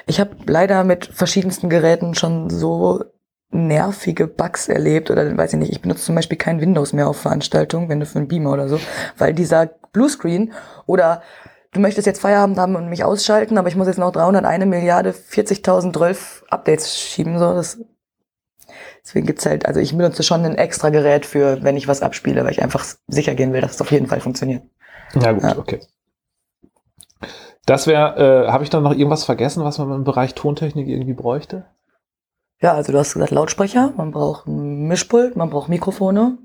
[0.06, 3.04] ich hab leider mit verschiedensten Geräten schon so
[3.52, 5.72] nervige Bugs erlebt oder weiß ich nicht.
[5.72, 8.68] Ich benutze zum Beispiel kein Windows mehr auf Veranstaltungen, wenn du für einen Beamer oder
[8.68, 8.80] so,
[9.18, 10.52] weil dieser Bluescreen
[10.86, 11.22] oder
[11.72, 15.10] du möchtest jetzt Feierabend haben und mich ausschalten, aber ich muss jetzt noch 301 Milliarde
[15.10, 17.78] 40.000 12 Updates schieben, so das
[19.04, 22.44] Deswegen gibt's halt, also ich benutze schon ein extra Gerät für, wenn ich was abspiele,
[22.44, 24.62] weil ich einfach sicher gehen will, dass es auf jeden Fall funktioniert.
[25.14, 25.58] Ja, gut, Ja.
[25.58, 25.80] okay.
[27.66, 31.14] Das wäre, äh, habe ich dann noch irgendwas vergessen, was man im Bereich Tontechnik irgendwie
[31.14, 31.64] bräuchte?
[32.62, 36.38] Ja, also du hast gesagt Lautsprecher, man braucht ein Mischpult, man braucht Mikrofone.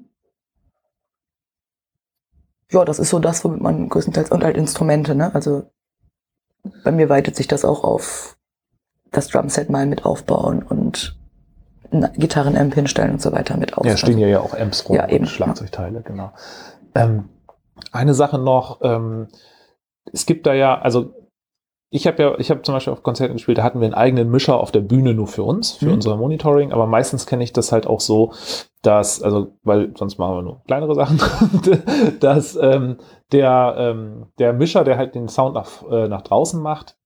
[2.72, 5.34] Ja, das ist so das, womit man größtenteils und halt Instrumente, ne?
[5.36, 5.72] Also
[6.84, 8.36] bei mir weitet sich das auch auf
[9.12, 11.16] das Drumset mal mit aufbauen und
[11.92, 13.86] Gitarren-Amp hinstellen und so weiter mit auf.
[13.86, 16.34] Ja, stehen ja ja auch Amps rum Ja, eben, Schlagzeugteile, genau.
[16.96, 17.30] Ähm,
[17.92, 19.28] eine Sache noch, ähm,
[20.12, 21.14] es gibt da ja, also
[21.90, 24.30] ich habe ja, ich habe zum Beispiel auf Konzerten gespielt, da hatten wir einen eigenen
[24.30, 25.94] Mischer auf der Bühne nur für uns, für Mhm.
[25.94, 28.34] unser Monitoring, aber meistens kenne ich das halt auch so,
[28.82, 31.20] dass, also, weil sonst machen wir nur kleinere Sachen,
[32.20, 32.98] dass ähm,
[33.32, 36.98] der, ähm, der Mischer, der halt den Sound nach, äh, nach draußen macht,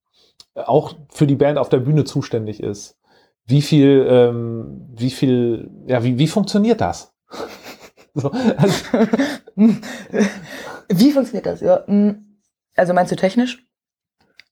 [0.56, 2.98] auch für die Band auf der Bühne zuständig ist.
[3.46, 7.14] Wie viel, ähm, wie viel, ja, wie, wie funktioniert das?
[8.14, 8.76] so, also,
[10.90, 11.62] Wie funktioniert das?
[11.62, 12.12] Ja, mm,
[12.76, 13.66] also meinst du technisch?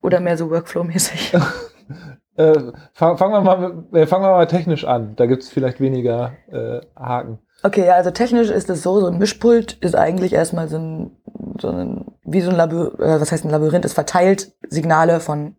[0.02, 1.34] Oder mehr so Workflow-mäßig?
[2.38, 2.54] äh,
[2.94, 5.16] fangen fangen wir, mal, äh, wir mal technisch an.
[5.16, 7.40] Da gibt es vielleicht weniger äh, Haken.
[7.64, 11.18] Okay, ja, also technisch ist es so, so ein Mischpult ist eigentlich erstmal so ein,
[11.60, 15.58] so ein wie so ein Labyrinth, äh, was heißt ein Labyrinth, es verteilt Signale von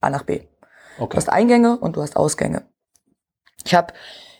[0.00, 0.40] A nach B.
[0.98, 1.16] Du Okay.
[1.16, 2.62] hast Eingänge und du hast Ausgänge.
[3.64, 3.92] Ich habe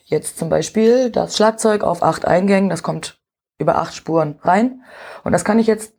[0.05, 3.19] jetzt zum Beispiel das Schlagzeug auf acht Eingängen, das kommt
[3.59, 4.81] über acht Spuren rein.
[5.23, 5.93] Und das kann ich jetzt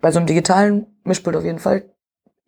[0.00, 1.93] bei so einem digitalen Mischpult auf jeden Fall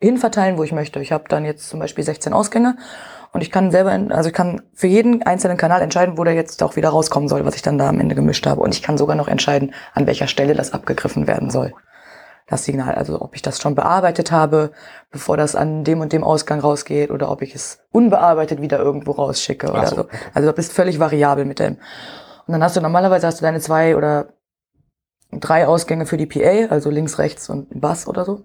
[0.00, 1.00] hinverteilen, wo ich möchte.
[1.00, 2.76] Ich habe dann jetzt zum Beispiel 16 Ausgänge
[3.32, 6.62] und ich kann selber, also ich kann für jeden einzelnen Kanal entscheiden, wo der jetzt
[6.62, 8.60] auch wieder rauskommen soll, was ich dann da am Ende gemischt habe.
[8.60, 11.74] Und ich kann sogar noch entscheiden, an welcher Stelle das abgegriffen werden soll.
[12.48, 14.70] Das Signal, also ob ich das schon bearbeitet habe,
[15.10, 19.12] bevor das an dem und dem Ausgang rausgeht, oder ob ich es unbearbeitet wieder irgendwo
[19.12, 20.08] rausschicke oder so, so.
[20.32, 21.78] Also du bist völlig variabel mit dem.
[22.46, 24.28] Und dann hast du normalerweise hast du deine zwei oder
[25.32, 28.44] drei Ausgänge für die PA, also links, rechts und Bass oder so.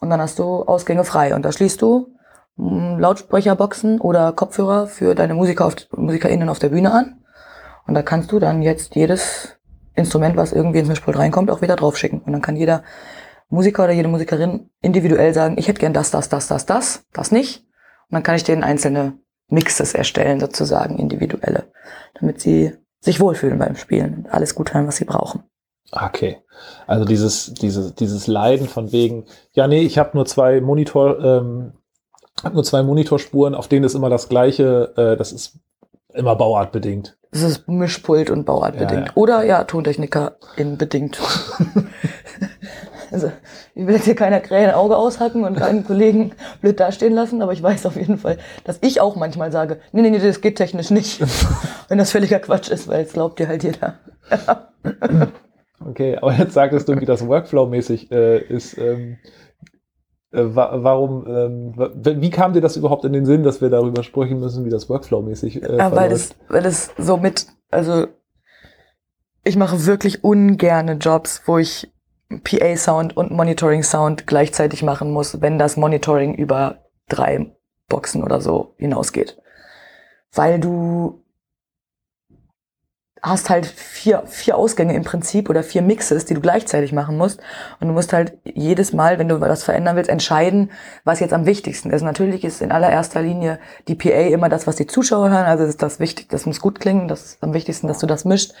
[0.00, 1.34] Und dann hast du Ausgänge frei.
[1.34, 2.14] Und da schließt du
[2.56, 7.24] mh, Lautsprecherboxen oder Kopfhörer für deine Musiker auf, MusikerInnen auf der Bühne an.
[7.86, 9.58] Und da kannst du dann jetzt jedes
[9.94, 12.20] Instrument, was irgendwie ins Mischpult reinkommt, auch wieder draufschicken.
[12.20, 12.82] Und dann kann jeder
[13.48, 17.30] Musiker oder jede Musikerin individuell sagen, ich hätte gern das, das, das, das, das, das
[17.30, 17.60] nicht.
[18.08, 21.70] Und dann kann ich denen einzelne Mixes erstellen, sozusagen individuelle,
[22.18, 25.44] damit sie sich wohlfühlen beim Spielen und alles gut hören, was sie brauchen.
[25.94, 26.38] Okay.
[26.86, 31.72] Also dieses, dieses, dieses Leiden von wegen, ja, nee, ich habe nur zwei Monitor, ähm,
[32.42, 35.58] hab nur zwei Monitorspuren, auf denen ist immer das gleiche, äh, das ist
[36.12, 37.16] immer bauartbedingt.
[37.30, 39.08] Das ist Mischpult und Bauart Ja, bedingt.
[39.08, 39.12] ja.
[39.16, 41.18] Oder ja, Tontechniker in bedingt.
[43.10, 43.32] also,
[43.74, 47.42] ich will jetzt hier keiner Krähen ein Auge aushacken und keinen Kollegen blöd dastehen lassen,
[47.42, 50.40] aber ich weiß auf jeden Fall, dass ich auch manchmal sage, nee, nee, nee, das
[50.40, 51.20] geht technisch nicht.
[51.88, 53.94] Wenn das völliger Quatsch ist, weil es glaubt dir halt jeder.
[55.80, 58.78] Okay, aber jetzt sagtest du, wie das Workflow-mäßig äh, ist.
[58.78, 59.18] Ähm,
[60.30, 64.02] äh, wa warum, ähm, wie kam dir das überhaupt in den Sinn, dass wir darüber
[64.02, 68.06] sprechen müssen, wie das Workflow-mäßig äh, Ja, weil das, weil das so mit, also
[69.44, 71.92] ich mache wirklich ungerne Jobs, wo ich
[72.42, 77.54] PA-Sound und Monitoring-Sound gleichzeitig machen muss, wenn das Monitoring über drei
[77.88, 79.38] Boxen oder so hinausgeht.
[80.32, 81.23] Weil du
[83.24, 87.40] hast halt vier, vier Ausgänge im Prinzip oder vier Mixes, die du gleichzeitig machen musst.
[87.80, 90.70] Und du musst halt jedes Mal, wenn du was verändern willst, entscheiden,
[91.04, 92.02] was jetzt am wichtigsten ist.
[92.02, 93.58] Natürlich ist in allererster Linie
[93.88, 95.46] die PA immer das, was die Zuschauer hören.
[95.46, 97.08] Also ist das wichtig, das muss gut klingen.
[97.08, 98.52] Das ist am wichtigsten, dass du das mischt.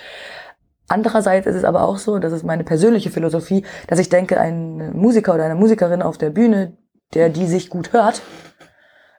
[0.88, 4.96] Andererseits ist es aber auch so, das ist meine persönliche Philosophie, dass ich denke, ein
[4.96, 6.76] Musiker oder eine Musikerin auf der Bühne,
[7.12, 8.22] der die sich gut hört,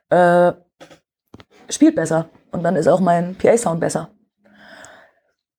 [0.10, 0.54] äh,
[1.70, 2.30] spielt besser.
[2.52, 4.15] Und dann ist auch mein PA-Sound besser.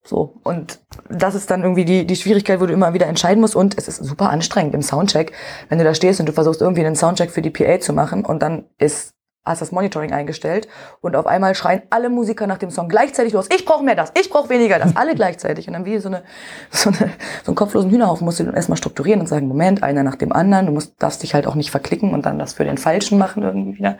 [0.06, 0.78] So, und
[1.10, 3.56] das ist dann irgendwie die, die Schwierigkeit, wo du immer wieder entscheiden musst.
[3.56, 5.32] Und es ist super anstrengend im Soundcheck,
[5.68, 8.24] wenn du da stehst und du versuchst irgendwie einen Soundcheck für die PA zu machen
[8.24, 9.14] und dann ist,
[9.44, 10.68] hast das Monitoring eingestellt
[11.00, 13.48] und auf einmal schreien alle Musiker nach dem Song gleichzeitig los.
[13.52, 15.66] Ich brauche mehr das, ich brauche weniger das, alle gleichzeitig.
[15.66, 16.22] Und dann wie so, eine,
[16.70, 17.10] so, eine,
[17.42, 20.32] so einen kopflosen Hühnerhaufen musst du dann erstmal strukturieren und sagen, Moment, einer nach dem
[20.32, 20.66] anderen.
[20.66, 23.42] Du musst, darfst dich halt auch nicht verklicken und dann das für den Falschen machen
[23.42, 23.98] irgendwie wieder.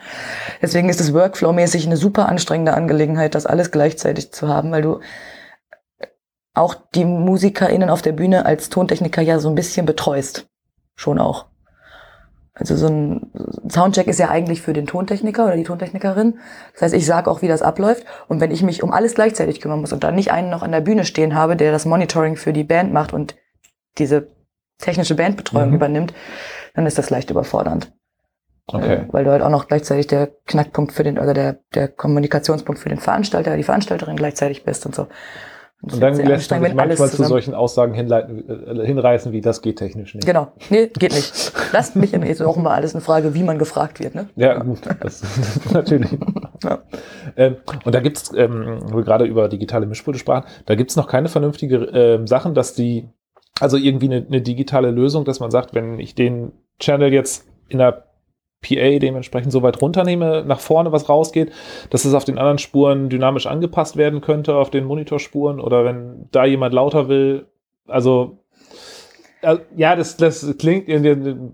[0.62, 5.00] Deswegen ist es Workflow-mäßig eine super anstrengende Angelegenheit, das alles gleichzeitig zu haben, weil du
[6.56, 10.46] auch die MusikerInnen auf der Bühne als Tontechniker ja so ein bisschen betreust.
[10.94, 11.46] Schon auch.
[12.54, 13.30] Also so ein
[13.68, 16.38] Soundcheck ist ja eigentlich für den Tontechniker oder die Tontechnikerin.
[16.72, 18.06] Das heißt, ich sage auch, wie das abläuft.
[18.28, 20.72] Und wenn ich mich um alles gleichzeitig kümmern muss und dann nicht einen noch an
[20.72, 23.36] der Bühne stehen habe, der das Monitoring für die Band macht und
[23.98, 24.28] diese
[24.78, 25.74] technische Bandbetreuung Mhm.
[25.74, 26.14] übernimmt,
[26.74, 27.92] dann ist das leicht überfordernd.
[28.68, 28.94] Okay.
[28.94, 32.80] Äh, Weil du halt auch noch gleichzeitig der Knackpunkt für den, oder der, der Kommunikationspunkt
[32.80, 35.06] für den Veranstalter, die Veranstalterin gleichzeitig bist und so.
[35.92, 39.78] Und dann lässt man sich manchmal zu solchen Aussagen hinleiten, äh, hinreißen, wie das geht
[39.78, 40.26] technisch nicht.
[40.26, 40.48] Genau.
[40.68, 41.52] Nee, geht nicht.
[41.72, 44.28] Lasst mich in, ist auch immer alles eine Frage, wie man gefragt wird, ne?
[44.34, 46.10] Ja, gut, das, das natürlich.
[46.64, 46.80] Ja.
[47.36, 51.06] Ähm, und da gibt's, ähm, wo wir gerade über digitale Mischpulte sprachen, da gibt's noch
[51.06, 53.08] keine vernünftige ähm, Sachen, dass die,
[53.60, 57.78] also irgendwie eine, eine digitale Lösung, dass man sagt, wenn ich den Channel jetzt in
[57.78, 58.06] der
[58.62, 61.52] PA dementsprechend so weit runternehme, nach vorne was rausgeht,
[61.90, 66.28] dass es auf den anderen Spuren dynamisch angepasst werden könnte, auf den Monitorspuren oder wenn
[66.32, 67.46] da jemand lauter will.
[67.86, 68.38] Also,
[69.42, 70.88] äh, ja, das, das klingt,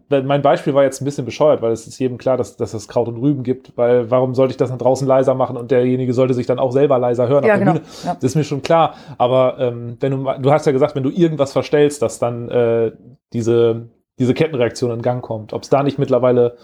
[0.09, 2.89] mein Beispiel war jetzt ein bisschen bescheuert, weil es ist jedem klar, dass, dass es
[2.89, 6.15] Kraut und Rüben gibt, weil warum sollte ich das dann draußen leiser machen und derjenige
[6.15, 7.87] sollte sich dann auch selber leiser hören Ja, auf der genau.
[8.05, 8.15] Ja.
[8.15, 11.11] Das ist mir schon klar, aber ähm, wenn du, du hast ja gesagt, wenn du
[11.11, 12.93] irgendwas verstellst, dass dann äh,
[13.33, 15.53] diese, diese Kettenreaktion in Gang kommt.
[15.53, 16.57] Ob es da nicht mittlerweile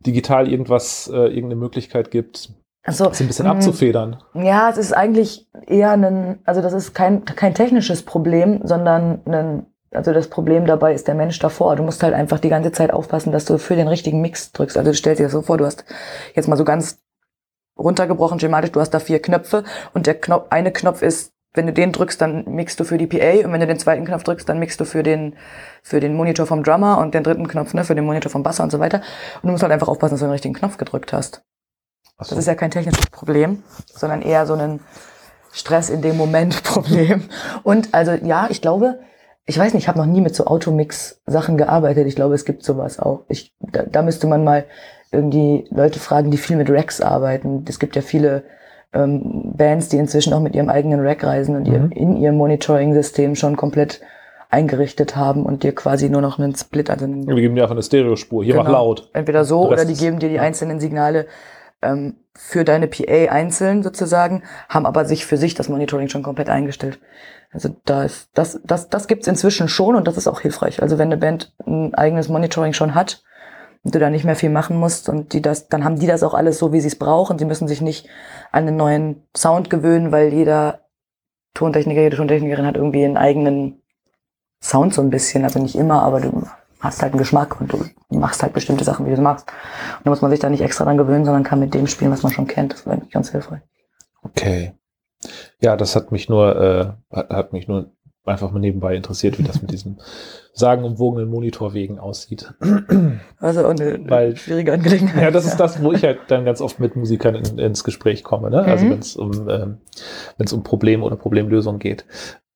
[0.00, 2.50] digital irgendwas, äh, irgendeine Möglichkeit gibt,
[2.84, 4.22] Also, das ein bisschen mh, abzufedern.
[4.34, 9.66] Ja, es ist eigentlich eher ein, also das ist kein, kein technisches Problem, sondern ein,
[9.90, 11.74] also das Problem dabei ist der Mensch davor.
[11.76, 14.76] Du musst halt einfach die ganze Zeit aufpassen, dass du für den richtigen Mix drückst.
[14.76, 15.84] Also stell dir das so vor, du hast
[16.34, 17.00] jetzt mal so ganz
[17.78, 21.72] runtergebrochen schematisch, du hast da vier Knöpfe und der Knopf, eine Knopf ist, wenn du
[21.72, 24.48] den drückst, dann mixst du für die PA und wenn du den zweiten Knopf drückst,
[24.48, 25.34] dann mixst du für den,
[25.82, 28.62] für den Monitor vom Drummer und den dritten Knopf, ne, für den Monitor vom Basser
[28.62, 28.98] und so weiter.
[29.42, 31.42] Und du musst halt einfach aufpassen, dass du den richtigen Knopf gedrückt hast.
[32.20, 32.30] So.
[32.30, 34.80] Das ist ja kein technisches Problem, sondern eher so ein
[35.52, 37.24] Stress in dem Moment Problem.
[37.62, 39.00] Und also ja, ich glaube,
[39.46, 42.06] ich weiß nicht, ich habe noch nie mit so Automix-Sachen gearbeitet.
[42.06, 43.24] Ich glaube, es gibt sowas auch.
[43.28, 44.66] Ich, da, da müsste man mal
[45.10, 47.64] irgendwie Leute fragen, die viel mit Racks arbeiten.
[47.66, 48.44] Es gibt ja viele
[48.92, 51.92] ähm, Bands, die inzwischen auch mit ihrem eigenen Rack reisen und ihr Mhm.
[51.92, 54.00] in ihrem Monitoring-System schon komplett
[54.50, 57.74] eingerichtet haben und dir quasi nur noch einen Split, also einen Wir geben dir einfach
[57.74, 58.42] eine Stereospur.
[58.44, 58.78] Hier mach Genau.
[58.78, 59.10] laut.
[59.12, 60.42] Entweder so oder die geben dir die ja.
[60.42, 61.26] einzelnen Signale
[61.82, 66.48] ähm, für deine PA einzeln sozusagen, haben aber sich für sich das Monitoring schon komplett
[66.48, 66.98] eingestellt.
[67.52, 70.80] Also da ist das, das, das gibt's inzwischen schon und das ist auch hilfreich.
[70.82, 73.22] Also wenn eine Band ein eigenes Monitoring schon hat
[73.84, 76.22] und du da nicht mehr viel machen musst und die das, dann haben die das
[76.22, 77.38] auch alles so, wie sie es brauchen.
[77.38, 78.08] Sie müssen sich nicht
[78.52, 80.80] an einen neuen Sound gewöhnen, weil jeder
[81.54, 83.82] Tontechniker, jede Tontechnikerin hat irgendwie einen eigenen
[84.62, 86.46] Sound so ein bisschen, also nicht immer, aber du
[86.80, 89.48] hast halt einen Geschmack und du machst halt bestimmte Sachen, wie du es magst.
[89.98, 92.10] Und da muss man sich da nicht extra dran gewöhnen, sondern kann mit dem spielen,
[92.10, 92.72] was man schon kennt.
[92.72, 93.62] Das war eigentlich ganz hilfreich.
[94.22, 94.74] Okay.
[95.60, 97.90] Ja, das hat mich nur, äh, hat mich nur
[98.24, 99.98] einfach mal nebenbei interessiert, wie das mit diesem
[100.58, 102.52] sagenumwogenen Monitorwegen aussieht.
[103.40, 105.22] Also auch eine Weil- schwierige Angelegenheit.
[105.22, 108.24] Ja, das ist das, wo ich halt dann ganz oft mit Musikern in, ins Gespräch
[108.24, 108.62] komme, ne?
[108.62, 108.90] Also Mhm.
[108.90, 109.78] wenn es um, ähm,
[110.36, 112.04] wenn es um Problem oder Problemlösung geht.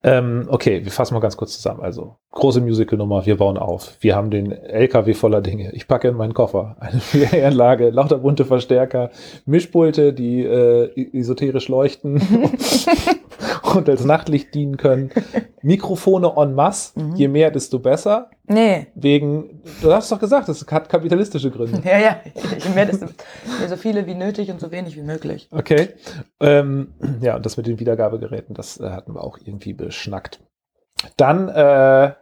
[0.04, 1.80] Ähm, okay, wir fassen mal ganz kurz zusammen.
[1.80, 3.96] Also, große Musical-Nummer, wir bauen auf.
[4.00, 5.70] Wir haben den LKW voller Dinge.
[5.74, 9.10] Ich packe in meinen Koffer eine PA-Anlage, lauter bunte Verstärker,
[9.46, 12.20] Mischpulte, die äh, esoterisch leuchten
[13.74, 15.10] und als Nachtlicht dienen können.
[15.62, 17.14] Mikrofone en masse, Mhm.
[17.16, 18.30] je mehr, desto besser.
[18.46, 18.88] Nee.
[18.94, 21.80] Wegen, du hast doch gesagt, es hat kapitalistische Gründe.
[21.84, 22.16] Ja, ja.
[22.56, 23.06] Ich mehr, desto,
[23.68, 25.48] so viele wie nötig und so wenig wie möglich.
[25.52, 25.90] Okay.
[26.40, 30.40] Ähm, ja, und das mit den Wiedergabegeräten, das äh, hatten wir auch irgendwie beschnackt.
[31.16, 32.12] Dann, äh,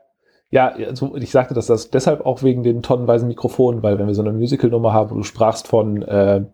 [0.50, 4.14] ja, also ich sagte das, das deshalb auch wegen den tonnenweisen Mikrofonen, weil wenn wir
[4.14, 6.44] so eine Musical-Nummer haben, wo du sprachst von äh,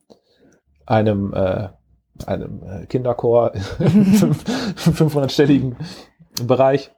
[0.87, 1.69] einem, äh,
[2.27, 5.77] einem äh, Kinderchor im 500-stelligen
[6.45, 6.93] Bereich,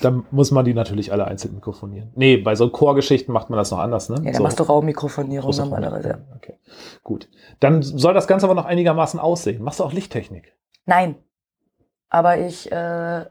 [0.00, 2.10] dann muss man die natürlich alle einzeln mikrofonieren.
[2.14, 4.16] Nee, bei so Chorgeschichten macht man das noch anders, ne?
[4.16, 4.42] Ja, dann so.
[4.42, 6.24] machst du Raummikrofonierung normalerweise.
[6.36, 6.58] Okay,
[7.02, 7.28] gut.
[7.60, 9.62] Dann soll das Ganze aber noch einigermaßen aussehen.
[9.62, 10.54] Machst du auch Lichttechnik?
[10.86, 11.16] Nein.
[12.08, 13.24] Aber ich äh,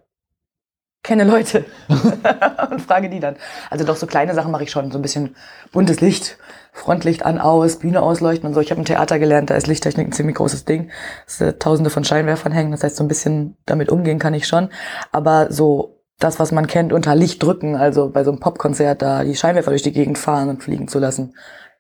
[1.04, 1.66] kenne Leute
[2.72, 3.36] und frage die dann.
[3.70, 4.90] Also doch so kleine Sachen mache ich schon.
[4.90, 5.36] So ein bisschen
[5.72, 6.38] buntes Licht,
[6.72, 8.62] Frontlicht an, aus, Bühne ausleuchten und so.
[8.62, 10.92] Ich habe im Theater gelernt, da ist Lichttechnik ein ziemlich großes Ding.
[11.26, 12.72] Das, äh, tausende von Scheinwerfern hängen.
[12.72, 14.70] Das heißt, so ein bisschen damit umgehen kann ich schon.
[15.12, 19.26] Aber so das, was man kennt, unter Licht drücken, also bei so einem Popkonzert da
[19.26, 21.36] die Scheinwerfer durch die Gegend fahren und fliegen zu lassen,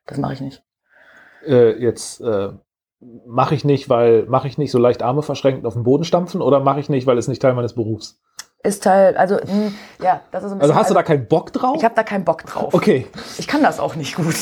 [0.05, 0.63] das mache ich nicht.
[1.47, 2.49] Äh, jetzt äh,
[3.25, 6.41] mache ich nicht, weil mache ich nicht so leicht Arme verschränkt auf den Boden stampfen
[6.41, 8.21] oder mache ich nicht, weil es nicht Teil meines Berufs?
[8.65, 9.71] Ist Teil, also mh,
[10.01, 10.71] ja, das ist so ein bisschen.
[10.71, 11.75] Also hast du da keinen Bock drauf?
[11.77, 12.73] Ich habe da keinen Bock drauf.
[12.73, 13.07] okay.
[13.37, 14.35] Ich kann das auch nicht gut.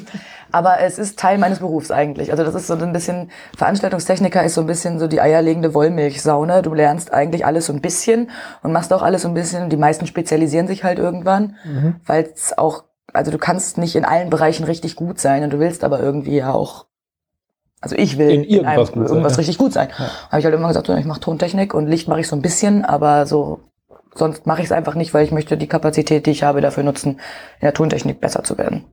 [0.52, 2.30] Aber es ist Teil meines Berufs eigentlich.
[2.30, 6.62] Also das ist so ein bisschen, Veranstaltungstechniker ist so ein bisschen so die eierlegende Wollmilchsaune.
[6.62, 8.30] Du lernst eigentlich alles so ein bisschen
[8.62, 9.68] und machst auch alles so ein bisschen.
[9.68, 11.96] Die meisten spezialisieren sich halt irgendwann, Mhm.
[12.06, 15.58] weil es auch, also du kannst nicht in allen Bereichen richtig gut sein und du
[15.58, 16.86] willst aber irgendwie ja auch,
[17.82, 19.38] also ich will In irgendwas gut sein, irgendwas ja.
[19.38, 19.88] richtig gut sein.
[19.98, 20.06] Ja.
[20.30, 22.42] Habe ich halt immer gesagt, so, ich mache Tontechnik und Licht mache ich so ein
[22.42, 23.60] bisschen, aber so
[24.16, 26.82] sonst mache ich es einfach nicht, weil ich möchte die Kapazität, die ich habe, dafür
[26.82, 28.84] nutzen, in der Tontechnik besser zu werden.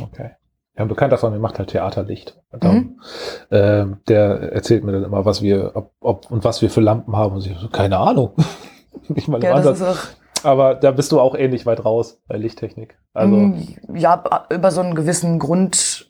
[0.00, 0.30] Okay.
[0.76, 2.38] Ja, ein Bekannter von mir macht halt Theaterlicht.
[2.52, 2.68] Und Mhm.
[2.68, 3.00] dann,
[3.50, 7.16] ähm, der erzählt mir dann immer, was wir, ob, ob und was wir für Lampen
[7.16, 7.34] haben.
[7.36, 8.30] Und ich so, keine Ahnung.
[9.08, 9.80] Nicht mal im Ja, das Ansatz.
[9.80, 12.96] ist auch, Aber da bist du auch ähnlich weit raus bei Lichttechnik.
[13.12, 16.08] Also, Mm, ja, über so einen gewissen Grund,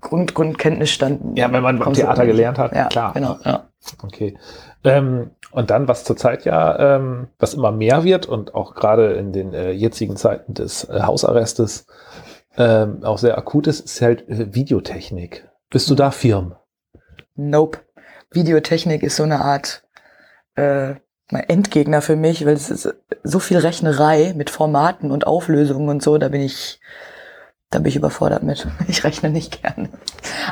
[0.00, 1.38] Grund, Grundkenntnisstand.
[1.38, 3.12] Ja, wenn man beim Theater gelernt hat, ja, klar.
[3.12, 3.64] Genau, ja.
[4.02, 4.36] Okay.
[4.84, 9.32] Ähm, und dann, was zurzeit ja, ähm, was immer mehr wird und auch gerade in
[9.32, 11.86] den äh, jetzigen Zeiten des äh, Hausarrestes
[12.56, 15.48] ähm, auch sehr akut ist, ist halt äh, Videotechnik.
[15.70, 16.56] Bist du da firm?
[17.34, 17.78] Nope.
[18.30, 19.84] Videotechnik ist so eine Art
[20.54, 20.94] äh,
[21.28, 26.18] Endgegner für mich, weil es ist so viel Rechnerei mit Formaten und Auflösungen und so,
[26.18, 26.80] da bin ich,
[27.70, 28.66] da bin ich überfordert mit.
[28.88, 29.88] Ich rechne nicht gerne.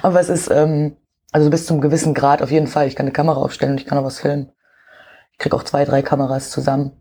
[0.02, 0.96] Aber es ist, ähm,
[1.32, 2.86] also bis zum gewissen Grad auf jeden Fall.
[2.86, 4.52] Ich kann eine Kamera aufstellen und ich kann auch was filmen.
[5.32, 6.92] Ich krieg auch zwei, drei Kameras zusammen.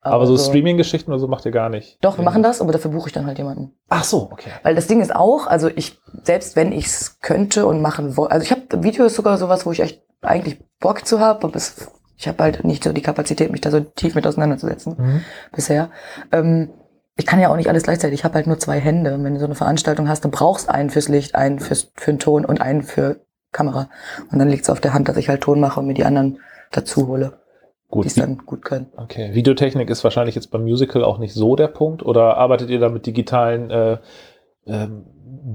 [0.00, 1.98] Aber so Streaming-Geschichten oder so macht ihr gar nicht.
[2.02, 3.72] Doch, wir machen das, aber dafür buche ich dann halt jemanden.
[3.88, 4.50] Ach so, okay.
[4.62, 8.32] Weil das Ding ist auch, also ich, selbst wenn ich es könnte und machen wollte,
[8.32, 11.56] also ich habe, Video ist sogar sowas, wo ich echt eigentlich Bock zu habe, aber
[11.56, 15.20] es, ich habe halt nicht so die Kapazität, mich da so tief mit auseinanderzusetzen Mhm.
[15.52, 15.90] bisher.
[16.32, 16.70] Ähm,
[17.18, 19.12] ich kann ja auch nicht alles gleichzeitig, ich habe halt nur zwei Hände.
[19.14, 22.12] Und wenn du so eine Veranstaltung hast, dann brauchst einen fürs Licht, einen fürs, für
[22.12, 23.20] den Ton und einen für
[23.52, 23.90] Kamera.
[24.30, 26.04] Und dann liegt es auf der Hand, dass ich halt Ton mache und mir die
[26.04, 26.38] anderen
[26.70, 27.40] dazu hole,
[27.88, 28.06] die Gut.
[28.06, 28.86] es dann gut können.
[28.96, 29.34] Okay.
[29.34, 32.04] Videotechnik ist wahrscheinlich jetzt beim Musical auch nicht so der Punkt.
[32.04, 33.98] Oder arbeitet ihr da mit digitalen äh,
[34.66, 35.04] ähm,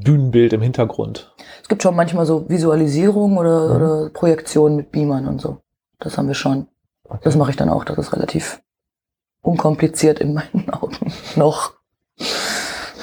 [0.03, 1.33] Bühnenbild im Hintergrund?
[1.61, 3.75] Es gibt schon manchmal so Visualisierung oder, Mhm.
[3.75, 5.59] oder Projektionen mit Beamern und so.
[5.99, 6.67] Das haben wir schon.
[7.05, 7.19] Okay.
[7.23, 7.85] Das mache ich dann auch.
[7.85, 8.61] Das ist relativ
[9.43, 11.73] unkompliziert in meinen Augen noch.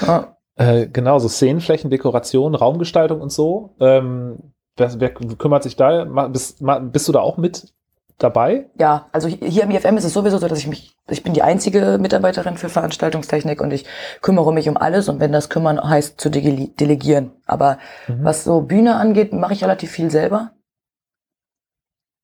[0.05, 0.37] Ja.
[0.57, 3.77] Äh, genau, so Szenenflächen, Dekoration, Raumgestaltung und so.
[3.81, 6.05] Ähm, wer, wer kümmert sich da?
[6.29, 6.59] Bist,
[6.93, 7.73] bist du da auch mit
[8.19, 8.67] dabei?
[8.79, 11.33] ja, also hi- hier im IFM ist es sowieso so, dass ich mich, ich bin
[11.33, 13.87] die einzige Mitarbeiterin für Veranstaltungstechnik und ich
[14.21, 17.31] kümmere mich um alles und wenn das kümmern heißt zu dele- delegieren.
[17.47, 18.25] Aber Mhm.
[18.25, 20.51] was so Bühne angeht, mache ich relativ viel selber.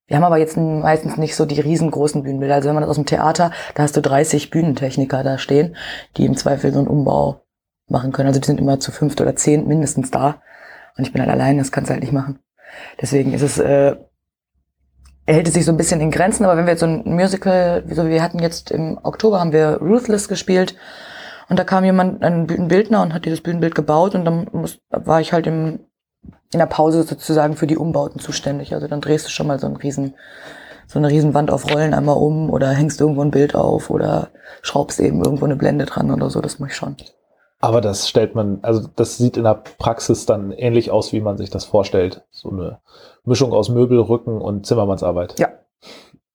[0.06, 2.54] Wir haben aber jetzt meistens nicht so die riesengroßen Bühnenbilder.
[2.54, 5.76] Also wenn man das aus dem Theater, da hast du 30 Bühnentechniker da stehen,
[6.16, 7.42] die im Zweifel so einen Umbau
[7.88, 8.28] machen können.
[8.28, 10.40] Also die sind immer zu fünft oder zehn mindestens da.
[10.96, 12.38] Und ich bin halt allein, das kannst du halt nicht machen.
[13.00, 13.96] Deswegen ist es, äh,
[15.26, 17.82] hält es sich so ein bisschen in Grenzen, aber wenn wir jetzt so ein Musical,
[17.86, 20.76] wie so wir hatten jetzt im Oktober, haben wir Ruthless gespielt
[21.48, 25.20] und da kam jemand, ein Bühnenbildner und hat dieses Bühnenbild gebaut und dann muss, war
[25.20, 25.80] ich halt im,
[26.52, 28.74] in der Pause sozusagen für die Umbauten zuständig.
[28.74, 30.14] Also dann drehst du schon mal so einen riesen,
[30.86, 34.28] so eine riesen Wand auf Rollen einmal um oder hängst irgendwo ein Bild auf oder
[34.62, 36.96] schraubst eben irgendwo eine Blende dran oder so, das mache ich schon.
[37.60, 41.38] Aber das stellt man, also das sieht in der Praxis dann ähnlich aus, wie man
[41.38, 42.24] sich das vorstellt.
[42.30, 42.80] So eine
[43.24, 45.38] Mischung aus Möbel, Rücken und Zimmermannsarbeit.
[45.38, 45.48] Ja.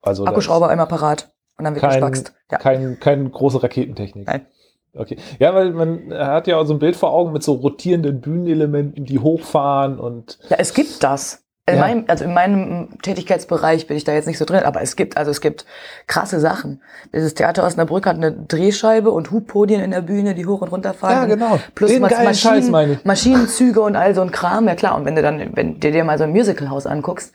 [0.01, 2.33] Also Akkuschrauber einmal parat und dann wird kein, gespackst.
[2.51, 2.57] Ja.
[2.57, 4.27] kein, keine große Raketentechnik.
[4.27, 4.47] Nein.
[4.93, 5.17] Okay.
[5.39, 9.05] Ja, weil man hat ja auch so ein Bild vor Augen mit so rotierenden Bühnenelementen,
[9.05, 11.43] die hochfahren und Ja, es gibt das.
[11.67, 11.81] In Ja.
[11.81, 15.15] meinem, also in meinem Tätigkeitsbereich bin ich da jetzt nicht so drin, aber es gibt,
[15.15, 15.65] also es gibt
[16.07, 16.81] krasse Sachen.
[17.13, 20.93] Dieses Theater Osnabrück hat eine Drehscheibe und Hubpodien in der Bühne, die hoch und runter
[20.95, 21.29] fahren.
[21.29, 21.59] Ja, genau.
[21.75, 23.05] Plus Den was geilen Scheiß meine ich.
[23.05, 24.67] Maschinenzüge und all so ein Kram.
[24.67, 27.31] Ja klar, und wenn du dann, wenn du dir mal so ein Musicalhaus anguckst,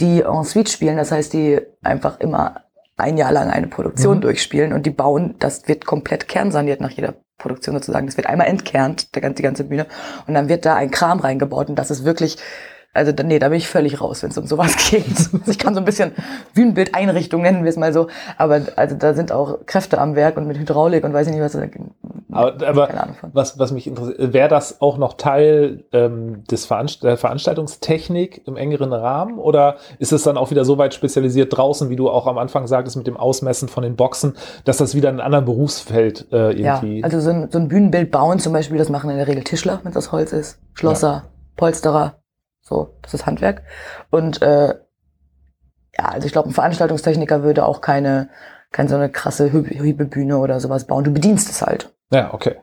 [0.00, 2.60] die en suite spielen, das heißt, die einfach immer
[2.96, 4.22] ein Jahr lang eine Produktion Mhm.
[4.22, 8.06] durchspielen und die bauen, das wird komplett kernsaniert nach jeder Produktion sozusagen.
[8.06, 9.86] Das wird einmal entkernt, der ganze, die ganze Bühne,
[10.26, 12.36] und dann wird da ein Kram reingebaut und das ist wirklich,
[12.94, 15.04] also da- nee, da bin ich völlig raus, wenn es um sowas geht.
[15.08, 16.12] Also ich kann so ein bisschen
[16.54, 18.06] Bühnenbildeinrichtung nennen wir es mal so,
[18.38, 21.42] aber also da sind auch Kräfte am Werk und mit Hydraulik und weiß ich nicht
[21.42, 21.54] was.
[22.32, 23.30] Aber, aber keine Ahnung von.
[23.32, 28.56] was, was mich interessiert, wäre das auch noch Teil ähm, des Veranst der Veranstaltungstechnik im
[28.56, 32.26] engeren Rahmen oder ist es dann auch wieder so weit spezialisiert draußen, wie du auch
[32.26, 35.44] am Anfang sagtest mit dem Ausmessen von den Boxen, dass das wieder in einem anderen
[35.44, 37.04] Berufsfeld äh, Ja, irgendwie.
[37.04, 39.80] also so ein, so ein Bühnenbild bauen zum Beispiel, das machen in der Regel Tischler,
[39.82, 41.24] wenn es aus Holz ist, Schlosser,
[41.56, 42.14] Polsterer,
[42.64, 43.62] so, das ist Handwerk.
[44.10, 44.74] Und äh,
[45.96, 48.28] ja, also ich glaube, ein Veranstaltungstechniker würde auch keine,
[48.72, 51.04] keine so eine krasse Hü- Hebebühne oder sowas bauen.
[51.04, 51.94] Du bedienst es halt.
[52.10, 52.56] ja, okay.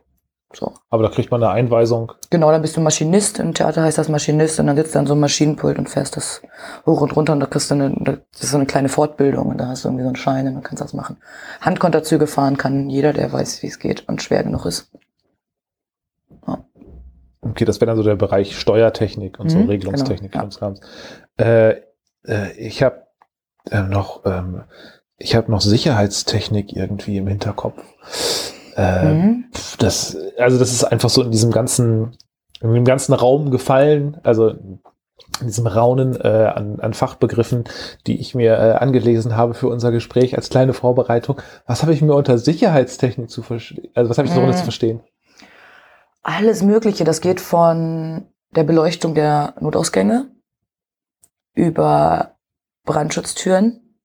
[0.53, 0.73] So.
[0.89, 2.11] Aber da kriegt man eine Einweisung.
[2.29, 3.39] Genau, dann bist du Maschinist.
[3.39, 6.17] Im Theater heißt das Maschinist und dann sitzt du an so einem Maschinenpult und fährst
[6.17, 6.41] das
[6.85, 7.95] hoch und runter und da kriegst du eine,
[8.33, 10.55] das ist so eine kleine Fortbildung und da hast du irgendwie so einen Schein und
[10.55, 11.15] dann kannst du das machen.
[11.61, 14.91] Handkonterzüge fahren kann jeder, der weiß, wie es geht und schwer genug ist.
[17.41, 20.31] Okay, das wäre dann so der Bereich Steuertechnik und so Mhm, Regelungstechnik.
[20.31, 20.73] genau, ja.
[21.37, 21.81] Äh,
[22.27, 23.07] äh, ich habe
[23.69, 24.63] äh, noch, ähm,
[25.17, 27.81] ich habe noch Sicherheitstechnik irgendwie im Hinterkopf.
[28.75, 29.45] Äh, Mhm.
[29.79, 32.15] das, also das ist einfach so in diesem ganzen,
[32.61, 34.19] in dem ganzen Raum gefallen.
[34.23, 37.63] Also in diesem Raunen äh, an, an Fachbegriffen,
[38.05, 41.41] die ich mir äh, angelesen habe für unser Gespräch als kleine Vorbereitung.
[41.65, 43.89] Was habe ich mir unter Sicherheitstechnik zu verstehen?
[43.95, 44.57] Also was habe ich darunter Mhm.
[44.57, 44.99] zu verstehen?
[46.21, 47.03] Alles Mögliche.
[47.03, 50.31] Das geht von der Beleuchtung der Notausgänge
[51.53, 52.37] über
[52.85, 53.97] Brandschutztüren,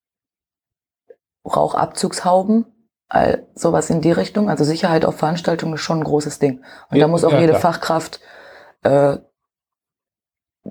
[1.44, 2.66] Rauchabzugshauben,
[3.08, 4.48] all sowas in die Richtung.
[4.48, 6.64] Also Sicherheit auf Veranstaltungen ist schon ein großes Ding.
[6.90, 7.72] Und Ja, da muss auch ja, jede klar.
[7.72, 8.20] Fachkraft
[8.82, 9.18] äh,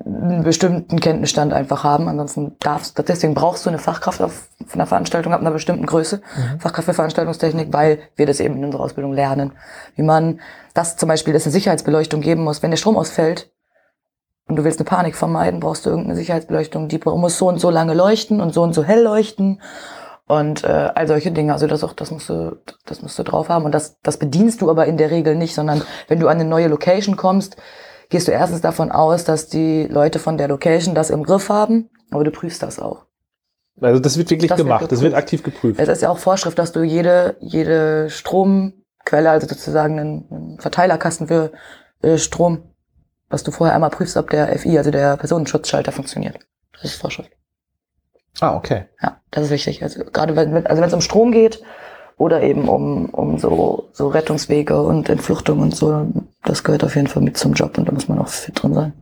[0.04, 2.08] einen bestimmten Kenntnisstand einfach haben.
[2.08, 6.60] Ansonsten darfst deswegen brauchst du eine Fachkraft auf einer Veranstaltung ab einer bestimmten Größe, Mhm.
[6.60, 9.54] Fachkraft für Veranstaltungstechnik, weil wir das eben in unserer Ausbildung lernen.
[9.96, 10.40] Wie man
[10.74, 12.64] das zum Beispiel, dass eine Sicherheitsbeleuchtung geben muss.
[12.64, 13.52] Wenn der Strom ausfällt
[14.48, 17.70] und du willst eine Panik vermeiden, brauchst du irgendeine Sicherheitsbeleuchtung, die muss so und so
[17.70, 19.62] lange leuchten und so und so hell leuchten.
[20.28, 23.50] Und äh, all solche Dinge, also das auch, das musst du, das musst du drauf
[23.50, 23.64] haben.
[23.64, 26.50] Und das, das bedienst du aber in der Regel nicht, sondern wenn du an eine
[26.50, 27.58] neue Location kommst,
[28.10, 31.90] gehst du erstens davon aus, dass die Leute von der Location das im Griff haben,
[32.12, 33.06] aber du prüfst das auch.
[33.82, 35.80] Also das wird wirklich Das wird gemacht, das wird aktiv geprüft.
[35.80, 41.52] Es ist ja auch Vorschrift, dass du jede, jede Stromquelle, also sozusagen einen, Verteilerkasten für
[42.02, 42.64] äh, Strom,
[43.30, 46.40] dass du vorher einmal prüfst, ob der FI, also der Personenschutzschalter funktioniert.
[46.74, 47.32] Das ist Vorschrift.
[48.40, 48.86] Ah, okay.
[49.02, 49.84] Ja, das ist wichtig.
[49.84, 51.62] Also gerade wenn- also wenn es um Strom geht
[52.18, 56.08] oder eben um, um so, so Rettungswege und Entfluchtung und so,
[56.44, 58.74] das gehört auf jeden Fall mit zum Job und da muss man auch fit drin
[58.74, 58.94] sein.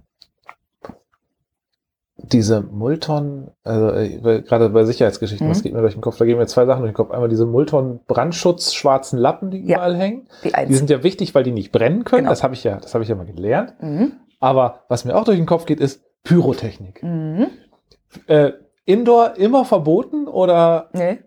[2.15, 5.51] Diese Multon, also äh, gerade bei Sicherheitsgeschichten, Mhm.
[5.51, 7.11] das geht mir durch den Kopf, da gehen mir zwei Sachen durch den Kopf.
[7.11, 9.77] Einmal diese Multon Brandschutz schwarzen Lappen, die Ja.
[9.77, 10.27] überall hängen.
[10.43, 12.21] Die Die sind ja wichtig, weil die nicht brennen können.
[12.21, 12.29] Genau.
[12.31, 13.73] Das habe ich ja, das habe ich ja mal gelernt.
[13.81, 14.13] Mhm.
[14.39, 17.03] Aber was mir auch durch den Kopf geht, ist Pyrotechnik.
[17.03, 17.47] Mhm.
[18.27, 18.51] Äh,
[18.85, 21.19] Indoor immer verboten oder Nee.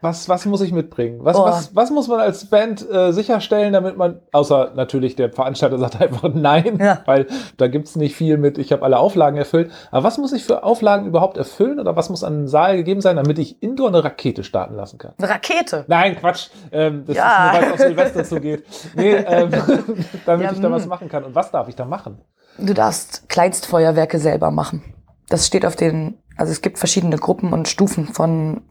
[0.00, 1.20] Was, was muss ich mitbringen?
[1.22, 1.44] Was, Oh.
[1.44, 6.00] was, was muss man als Band äh, sicherstellen, damit man, außer natürlich der Veranstalter sagt
[6.00, 7.00] einfach nein, Ja.
[7.06, 7.26] weil
[7.56, 9.70] da gibt's nicht viel mit, ich habe alle Auflagen erfüllt.
[9.90, 13.00] Aber was muss ich für Auflagen überhaupt erfüllen oder was muss an den Saal gegeben
[13.00, 15.12] sein, damit ich Indoor eine Rakete starten lassen kann?
[15.18, 15.84] Eine Rakete.
[15.88, 16.48] Nein, Quatsch.
[16.72, 17.50] Ähm, das Ja.
[17.50, 18.64] ist nur, weil es auf Silvester zugeht.
[18.94, 19.50] Nee, ähm,
[20.26, 20.88] damit Ja, ich da was hm.
[20.90, 21.24] machen kann.
[21.24, 22.20] Und was darf ich da machen?
[22.58, 24.82] Du darfst Kleinstfeuerwerke selber machen.
[25.28, 28.62] Das steht auf den, also es gibt verschiedene Gruppen und Stufen von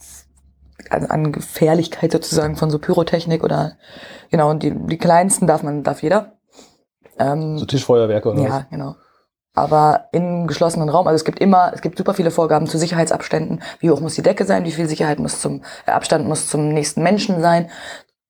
[0.91, 3.73] an, an Gefährlichkeit sozusagen von so Pyrotechnik oder
[4.31, 6.33] genau, und die, die kleinsten darf man, darf jeder.
[7.17, 8.95] Ähm, So Tischfeuerwerke oder ja, genau.
[9.53, 13.61] Aber im geschlossenen Raum, also es gibt immer, es gibt super viele Vorgaben zu Sicherheitsabständen.
[13.79, 14.65] Wie hoch muss die Decke sein?
[14.65, 17.69] Wie viel Sicherheit muss zum, äh, Abstand muss zum nächsten Menschen sein?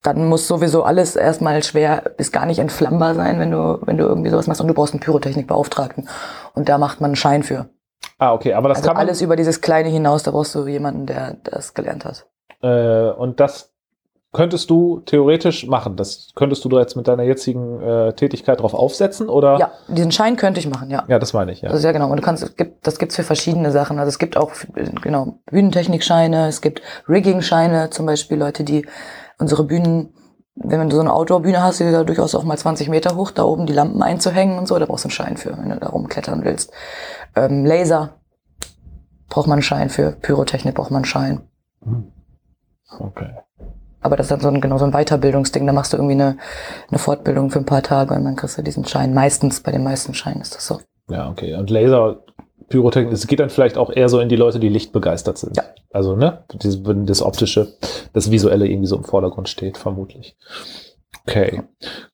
[0.03, 4.03] Dann muss sowieso alles erstmal schwer bis gar nicht entflammbar sein, wenn du, wenn du
[4.05, 4.61] irgendwie sowas machst.
[4.61, 6.07] Und du brauchst einen Pyrotechnikbeauftragten.
[6.53, 7.57] Und da macht man einen Schein für.
[7.57, 7.67] was?
[8.19, 9.07] Ah, okay, aber das Also kann man.
[9.07, 12.27] alles über dieses Kleine hinaus, da brauchst du jemanden, der das gelernt hat.
[12.65, 13.71] Äh, und das
[14.33, 15.95] könntest du theoretisch machen.
[15.95, 19.57] Das könntest du da jetzt mit deiner jetzigen äh, Tätigkeit drauf aufsetzen oder?
[19.57, 21.05] Ja, diesen Schein könnte ich machen, ja.
[21.07, 21.69] Ja, das meine ich, ja.
[21.69, 23.97] Also ja genau, und du kannst, es gibt, das gibt's für verschiedene Sachen.
[23.97, 24.51] Also es gibt auch
[25.01, 28.85] genau Bühnentechnikscheine, es gibt Rigging-Scheine, zum Beispiel Leute, die
[29.37, 30.13] unsere Bühnen,
[30.55, 33.43] wenn du so eine Outdoor-Bühne hast, die ja durchaus auch mal 20 Meter hoch, da
[33.43, 35.87] oben die Lampen einzuhängen und so, da brauchst du einen Schein für, wenn du da
[35.87, 36.73] rumklettern willst.
[37.37, 38.15] Ähm, Laser
[39.29, 41.41] braucht man einen Schein für, Pyrotechnik braucht man einen Schein.
[41.83, 42.11] Hm.
[42.99, 43.29] Okay.
[44.01, 45.65] Aber das ist dann so ein, genau so ein Weiterbildungsding.
[45.65, 46.37] Da machst du irgendwie eine,
[46.89, 49.13] eine Fortbildung für ein paar Tage und dann kriegst du diesen Schein.
[49.13, 50.79] Meistens, bei den meisten Scheinen ist das so.
[51.09, 51.55] Ja, okay.
[51.55, 52.23] Und Laser,
[52.69, 55.57] Pyrotechnik, es geht dann vielleicht auch eher so in die Leute, die lichtbegeistert sind.
[55.57, 55.63] Ja.
[55.91, 56.43] Also, ne?
[56.83, 57.73] Wenn das Optische,
[58.13, 60.35] das Visuelle irgendwie so im Vordergrund steht, vermutlich.
[61.27, 61.63] Okay,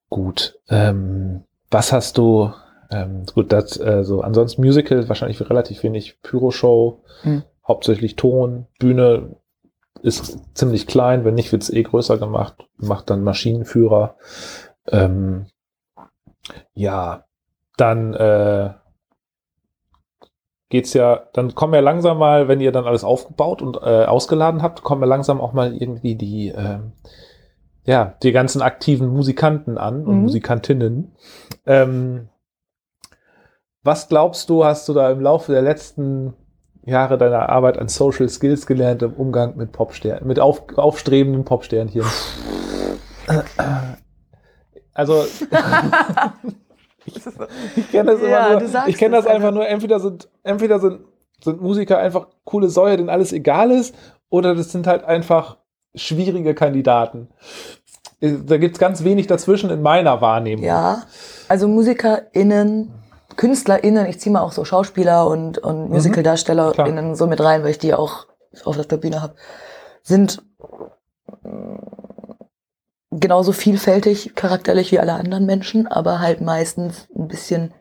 [0.10, 0.60] gut.
[0.70, 2.52] Ähm, was hast du,
[2.90, 7.44] ähm, gut, das, äh, so, ansonsten Musical, wahrscheinlich relativ wenig Pyroshow, Hm.
[7.68, 9.36] hauptsächlich Ton, Bühne
[10.02, 14.16] ist ziemlich klein, wenn nicht, wird's eh größer gemacht, macht dann Maschinenführer.
[14.88, 15.46] Ähm,
[16.74, 17.26] ja,
[17.78, 18.72] dann äh,
[20.70, 24.62] geht's ja, dann kommen ja langsam mal, wenn ihr dann alles aufgebaut und äh, ausgeladen
[24.64, 26.94] habt, kommen ja langsam auch mal irgendwie die, ähm,
[27.84, 30.22] ja, die ganzen aktiven Musikanten an und Mhm.
[30.22, 31.16] Musikantinnen.
[31.66, 32.30] Ähm,
[33.84, 36.34] was glaubst du, hast du da im Laufe der letzten
[36.84, 42.04] Jahre deiner Arbeit an Social Skills gelernt im Umgang mit Popsternen, mit auf, aufstrebenden Popsternchen?
[44.94, 45.24] Also,
[47.76, 50.80] ich kenne das Ja, immer nur, ich kenne das es, einfach nur, entweder sind, entweder
[50.80, 51.02] sind,
[51.44, 53.96] sind Musiker einfach coole Säue, denen alles egal ist,
[54.30, 55.58] oder das sind halt einfach
[55.96, 57.30] schwierige Kandidaten.
[58.20, 60.66] Äh, Da gibt's ganz wenig dazwischen in meiner Wahrnehmung.
[60.66, 61.04] Ja,
[61.48, 62.92] also MusikerInnen,
[63.36, 67.80] KünstlerInnen, ich ziehe mal auch so Schauspieler und, und MusicaldarstellerInnen so mit rein, weil ich
[67.80, 68.28] die auch
[68.66, 69.36] auf der Bühne habe,
[70.04, 70.44] sind
[71.44, 71.78] mm,
[73.12, 77.74] genauso vielfältig charakterlich wie alle anderen Menschen, aber halt meistens ein bisschen,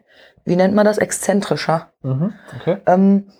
[0.44, 1.92] wie nennt man das, exzentrischer.
[2.03, 2.34] Mhm.
[2.61, 2.78] Okay.
[2.86, 3.30] Ähm,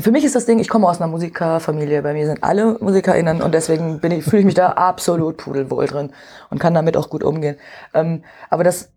[0.00, 3.42] für mich ist das Ding, ich komme aus einer Musikerfamilie, bei mir sind alle MusikerInnen
[3.42, 6.12] und deswegen bin ich, fühle ich mich da absolut pudelwohl drin
[6.50, 7.56] und kann damit auch gut umgehen.
[7.92, 8.92] Ähm, aber das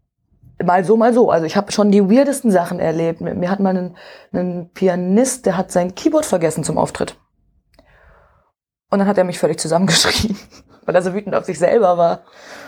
[0.64, 1.30] mal so, mal so.
[1.30, 3.22] Also ich habe schon die weirdesten Sachen erlebt.
[3.22, 3.98] Mir hat mal einen,
[4.32, 7.18] einen Pianist, der hat sein Keyboard vergessen zum Auftritt.
[8.90, 10.38] Und dann hat er mich völlig zusammengeschrien,
[10.86, 12.22] weil er so wütend auf sich selber war.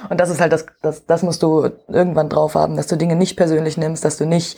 [0.09, 3.15] Und das ist halt das, das, das musst du irgendwann drauf haben, dass du Dinge
[3.15, 4.57] nicht persönlich nimmst, dass du nicht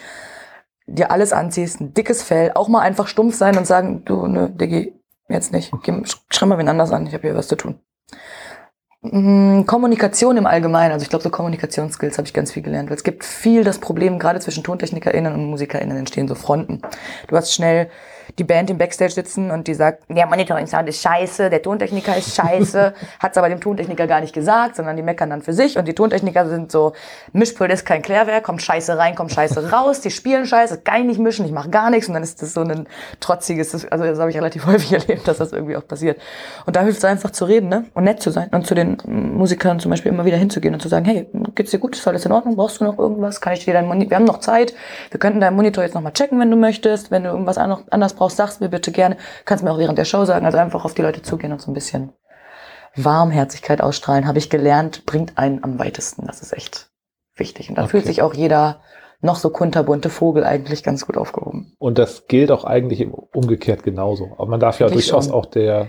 [0.88, 4.50] dir alles anziehst, ein dickes Fell, auch mal einfach stumpf sein und sagen, du, ne,
[4.50, 7.80] Diggi, jetzt nicht, Geh, schreib mal wen anders an, ich habe hier was zu tun.
[9.02, 12.90] Mm, Kommunikation im Allgemeinen, also ich glaube, so Kommunikationsskills habe ich ganz viel gelernt.
[12.90, 16.82] Weil es gibt viel das Problem, gerade zwischen TontechnikerInnen und MusikerInnen entstehen so Fronten.
[17.28, 17.90] Du hast schnell
[18.40, 22.36] die Band im Backstage sitzen und die sagt, der Monitoring-Sound ist scheiße, der Tontechniker ist
[22.36, 25.78] scheiße, hat es aber dem Tontechniker gar nicht gesagt, sondern die meckern dann für sich
[25.78, 26.94] und die Tontechniker sind so,
[27.34, 31.08] Mischpult ist kein Klärwerk, kommt scheiße rein, kommt scheiße raus, die spielen scheiße, kann ich
[31.08, 32.88] nicht mischen, ich mache gar nichts und dann ist das so ein
[33.20, 36.20] trotziges, also das habe ich relativ häufig erlebt, dass das irgendwie auch passiert.
[36.66, 37.86] Und da hilft es einfach zu reden ne?
[37.94, 40.88] und nett zu sein und zu den Musikern zum Beispiel immer wieder hinzugehen und zu
[40.88, 43.66] sagen, hey, geht's dir gut, ist alles in Ordnung, brauchst du noch irgendwas, kann ich
[43.66, 44.74] dir dein Monitor, wir haben noch Zeit,
[45.12, 48.29] wir könnten deinen Monitor jetzt nochmal checken, wenn du möchtest, wenn du irgendwas anders brauchst,
[48.36, 49.18] sagst mir bitte gerne.
[49.46, 50.46] Kannst mir auch während der Show sagen.
[50.46, 52.14] Also einfach auf die Leute zugehen und so ein bisschen
[52.96, 56.26] Warmherzigkeit ausstrahlen, habe ich gelernt, bringt einen am weitesten.
[56.26, 56.90] Das ist echt
[57.36, 57.70] wichtig.
[57.70, 57.92] Und da okay.
[57.92, 58.82] fühlt sich auch jeder
[59.22, 61.74] noch so kunterbunte Vogel eigentlich ganz gut aufgehoben.
[61.78, 64.32] Und das gilt auch eigentlich umgekehrt genauso.
[64.38, 65.34] Aber man darf ja Wirklich durchaus schon.
[65.34, 65.88] auch der,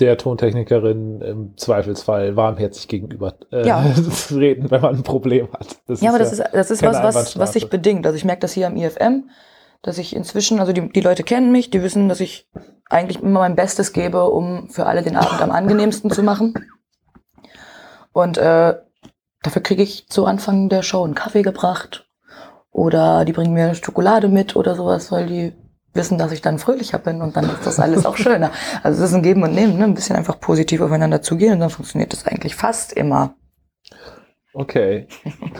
[0.00, 3.84] der Tontechnikerin im Zweifelsfall warmherzig gegenüber äh, ja.
[4.30, 5.76] reden, wenn man ein Problem hat.
[5.86, 8.04] Das ja, aber das ist, das ist was, was, was sich bedingt.
[8.04, 9.30] Also ich merke das hier am IFM
[9.82, 12.48] dass ich inzwischen, also die, die Leute kennen mich, die wissen, dass ich
[12.88, 16.54] eigentlich immer mein Bestes gebe, um für alle den Abend am angenehmsten zu machen.
[18.12, 18.74] Und äh,
[19.42, 22.08] dafür kriege ich zu Anfang der Show einen Kaffee gebracht
[22.72, 25.52] oder die bringen mir Schokolade mit oder sowas, weil die
[25.92, 28.50] wissen, dass ich dann fröhlicher bin und dann ist das alles auch schöner.
[28.82, 29.84] Also es ist ein Geben und Nehmen, ne?
[29.84, 33.34] ein bisschen einfach positiv aufeinander zugehen und dann funktioniert das eigentlich fast immer.
[34.52, 35.06] Okay.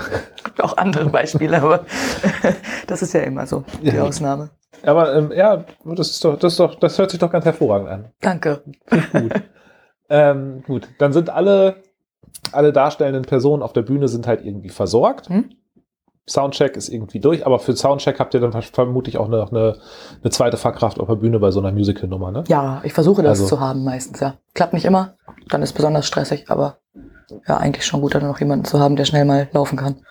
[0.59, 1.86] Auch andere Beispiele, aber
[2.86, 4.03] das ist ja immer so, die ja.
[4.03, 4.51] Ausnahme.
[4.82, 7.88] Aber ähm, ja, das ist doch, das ist doch, das hört sich doch ganz hervorragend
[7.88, 8.12] an.
[8.20, 8.62] Danke.
[9.12, 9.32] Gut.
[10.09, 11.76] ähm, gut, dann sind alle,
[12.53, 15.28] alle darstellenden Personen auf der Bühne sind halt irgendwie versorgt.
[15.28, 15.51] Hm?
[16.28, 19.78] Soundcheck ist irgendwie durch, aber für Soundcheck habt ihr dann vermutlich auch noch eine,
[20.22, 22.45] eine zweite Fachkraft auf der Bühne bei so einer Musical-Nummer, ne?
[22.47, 23.57] Ja, ich versuche das also.
[23.57, 24.34] zu haben meistens, ja.
[24.55, 25.16] Klappt nicht immer,
[25.49, 26.78] dann ist besonders stressig, aber
[27.46, 30.04] ja, eigentlich schon gut, dann noch jemanden zu haben, der schnell mal laufen kann.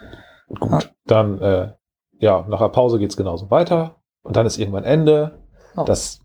[0.47, 0.79] Gut, ja.
[1.05, 1.73] dann, äh,
[2.19, 5.39] ja, nach der Pause geht's genauso weiter und dann ist irgendwann Ende.
[5.75, 5.83] Oh.
[5.83, 6.21] Das,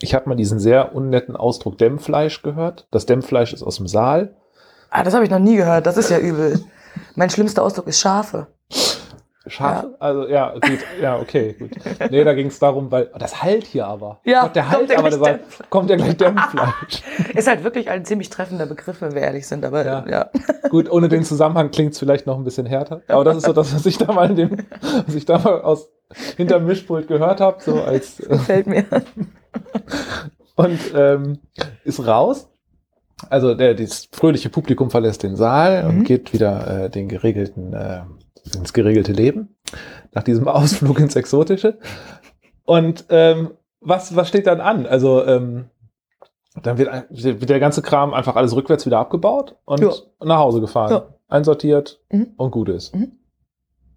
[0.00, 2.86] ich habe mal diesen sehr unnetten Ausdruck Dämmfleisch gehört.
[2.90, 4.36] Das Dämmfleisch ist aus dem Saal.
[4.90, 5.86] Ah, das habe ich noch nie gehört.
[5.86, 6.60] Das ist ja übel.
[7.14, 8.46] mein schlimmster Ausdruck ist Schafe.
[9.50, 9.88] Schafe?
[9.92, 9.96] Ja.
[9.98, 11.70] Also ja, gut, ja, okay, gut.
[12.10, 14.20] Nee, da ging es darum, weil oh, das halt hier aber.
[14.24, 15.40] Ja, Gott, der halt aber, der
[15.70, 17.02] kommt ja gleich Dämmfleisch.
[17.34, 20.04] Ist halt wirklich ein ziemlich treffender Begriff, wenn wir ehrlich sind, aber ja.
[20.08, 20.30] ja.
[20.68, 23.02] Gut, ohne den Zusammenhang klingt es vielleicht noch ein bisschen härter.
[23.08, 24.56] Aber das ist so das, was ich da mal in dem,
[25.06, 25.88] was ich da mal aus
[26.36, 28.16] hinterm Mischpult gehört habe, so als.
[28.28, 28.84] Gefällt mir.
[30.56, 31.38] Und ähm,
[31.84, 32.48] ist raus.
[33.30, 35.88] Also der, das fröhliche Publikum verlässt den Saal mhm.
[35.88, 38.02] und geht wieder äh, den geregelten äh,
[38.54, 39.56] ins geregelte Leben,
[40.12, 41.78] nach diesem Ausflug ins Exotische.
[42.64, 44.86] Und ähm, was, was steht dann an?
[44.86, 45.70] Also ähm,
[46.62, 49.92] dann wird, wird der ganze Kram einfach alles rückwärts wieder abgebaut und ja.
[50.22, 50.90] nach Hause gefahren.
[50.90, 51.06] Ja.
[51.28, 52.32] Einsortiert mhm.
[52.36, 52.94] und gut ist.
[52.94, 53.12] Mhm.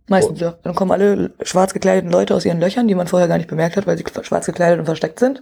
[0.07, 0.55] Meistens, ja.
[0.63, 3.77] Dann kommen alle schwarz gekleideten Leute aus ihren Löchern, die man vorher gar nicht bemerkt
[3.77, 5.41] hat, weil sie schwarz gekleidet und versteckt sind.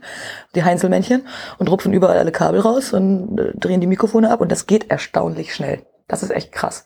[0.54, 1.26] Die Heinzelmännchen
[1.58, 4.92] und rupfen überall alle Kabel raus und äh, drehen die Mikrofone ab und das geht
[4.92, 5.82] erstaunlich schnell.
[6.08, 6.86] Das ist echt krass.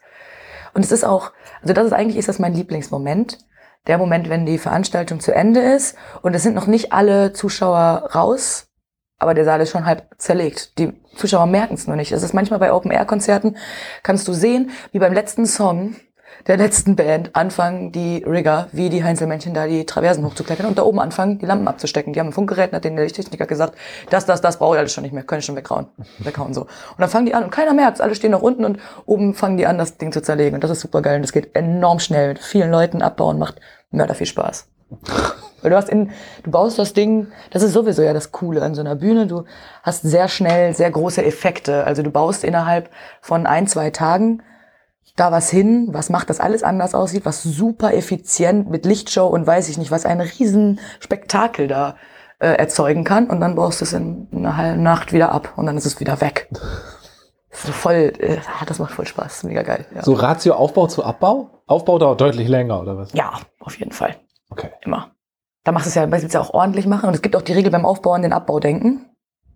[0.73, 3.39] Und es ist auch, also das ist eigentlich ist das mein Lieblingsmoment.
[3.87, 8.11] Der Moment, wenn die Veranstaltung zu Ende ist und es sind noch nicht alle Zuschauer
[8.15, 8.67] raus,
[9.19, 10.77] aber der Saal ist schon halb zerlegt.
[10.77, 12.11] Die Zuschauer merken es nur nicht.
[12.11, 13.57] Es ist manchmal bei Open-Air-Konzerten,
[14.01, 15.95] kannst du sehen, wie beim letzten Song
[16.47, 20.83] der letzten Band anfangen die Rigger, wie die Heinzelmännchen da die Traversen hochzuklettern und da
[20.83, 22.13] oben anfangen, die Lampen abzustecken.
[22.13, 23.75] Die haben ein Funkgerät, hat den der Lichttechniker gesagt,
[24.09, 25.87] das, das, das brauche ich alles schon nicht mehr, können schon weghauen.
[26.19, 26.61] weghauen so.
[26.61, 29.57] Und dann fangen die an und keiner merkt alle stehen noch unten und oben fangen
[29.57, 30.55] die an, das Ding zu zerlegen.
[30.55, 32.29] Und das ist super geil und das geht enorm schnell.
[32.29, 33.59] Mit vielen Leuten abbauen macht
[33.91, 34.67] mörder viel Spaß.
[35.61, 36.11] Weil du hast in,
[36.43, 39.27] du baust das Ding, das ist sowieso ja das Coole an so einer Bühne.
[39.27, 39.45] Du
[39.81, 41.85] hast sehr schnell sehr große Effekte.
[41.85, 42.89] Also du baust innerhalb
[43.21, 44.43] von ein, zwei Tagen
[45.15, 49.45] da was hin, was macht, dass alles anders aussieht, was super effizient mit Lichtshow und
[49.45, 51.95] weiß ich nicht, was ein riesen Spektakel da
[52.39, 55.65] äh, erzeugen kann und dann baust du es in einer halben Nacht wieder ab und
[55.65, 56.49] dann ist es wieder weg.
[57.51, 59.85] Das ist voll, äh, das macht voll Spaß, mega geil.
[59.93, 60.03] Ja.
[60.03, 61.61] So Ratio Aufbau zu Abbau?
[61.67, 63.13] Aufbau dauert deutlich länger, oder was?
[63.13, 64.15] Ja, auf jeden Fall.
[64.49, 64.71] Okay.
[64.81, 65.11] Immer.
[65.63, 67.41] Da machst du es ja, willst du ja auch ordentlich machen und es gibt auch
[67.41, 69.05] die Regel beim Aufbau an den Abbau denken.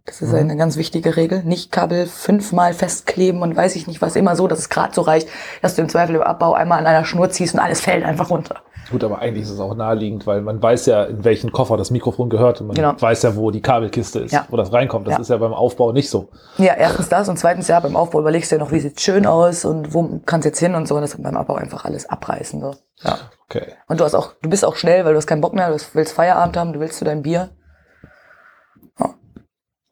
[0.07, 0.37] Das ist mhm.
[0.37, 1.43] eine ganz wichtige Regel.
[1.43, 5.01] Nicht Kabel fünfmal festkleben und weiß ich nicht was immer so, dass es gerade so
[5.01, 5.27] reicht,
[5.61, 8.29] dass du im Zweifel im Abbau einmal an einer Schnur ziehst und alles fällt einfach
[8.29, 8.55] runter.
[8.89, 11.91] Gut, aber eigentlich ist es auch naheliegend, weil man weiß ja, in welchen Koffer das
[11.91, 12.93] Mikrofon gehört und man Genau.
[12.97, 14.45] weiß ja, wo die Kabelkiste ist, Ja.
[14.49, 15.07] wo das reinkommt.
[15.07, 15.19] Das Ja.
[15.19, 16.29] ist ja beim Aufbau nicht so.
[16.57, 19.25] Ja, erstens das und zweitens ja, beim Aufbau überlegst du ja noch, wie sieht's schön
[19.25, 20.95] aus und wo kannst jetzt hin und so.
[20.95, 22.61] Und das beim Abbau einfach alles abreißen.
[22.61, 22.75] So.
[23.03, 23.17] Ja.
[23.49, 23.73] Okay.
[23.89, 25.77] Und du hast auch, du bist auch schnell, weil du hast keinen Bock mehr, du
[25.93, 27.49] willst Feierabend haben, du willst zu deinem Bier.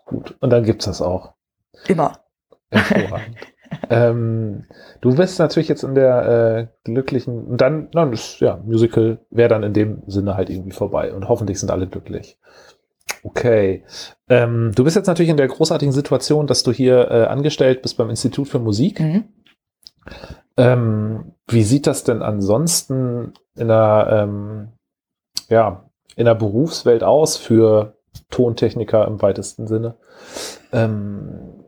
[0.06, 0.36] Gut.
[0.40, 1.34] Und dann gibt's das auch.
[1.88, 2.20] Immer.
[2.70, 3.38] Hervorragend.
[3.90, 4.66] ähm,
[5.02, 9.50] du bist natürlich jetzt in der äh, glücklichen, und dann, na, das, ja, Musical wäre
[9.50, 12.38] dann in dem Sinne halt irgendwie vorbei und hoffentlich sind alle glücklich.
[13.24, 13.84] Okay.
[14.30, 17.98] Ähm, du bist jetzt natürlich in der großartigen Situation, dass du hier äh, angestellt bist
[17.98, 19.00] beim Institut für Musik.
[19.00, 19.26] Mhm.
[20.58, 24.68] Ähm, wie sieht das denn ansonsten in der, ähm,
[25.50, 27.95] ja, in der Berufswelt aus für
[28.30, 29.96] Tontechniker im weitesten Sinne?
[30.72, 31.64] Ähm,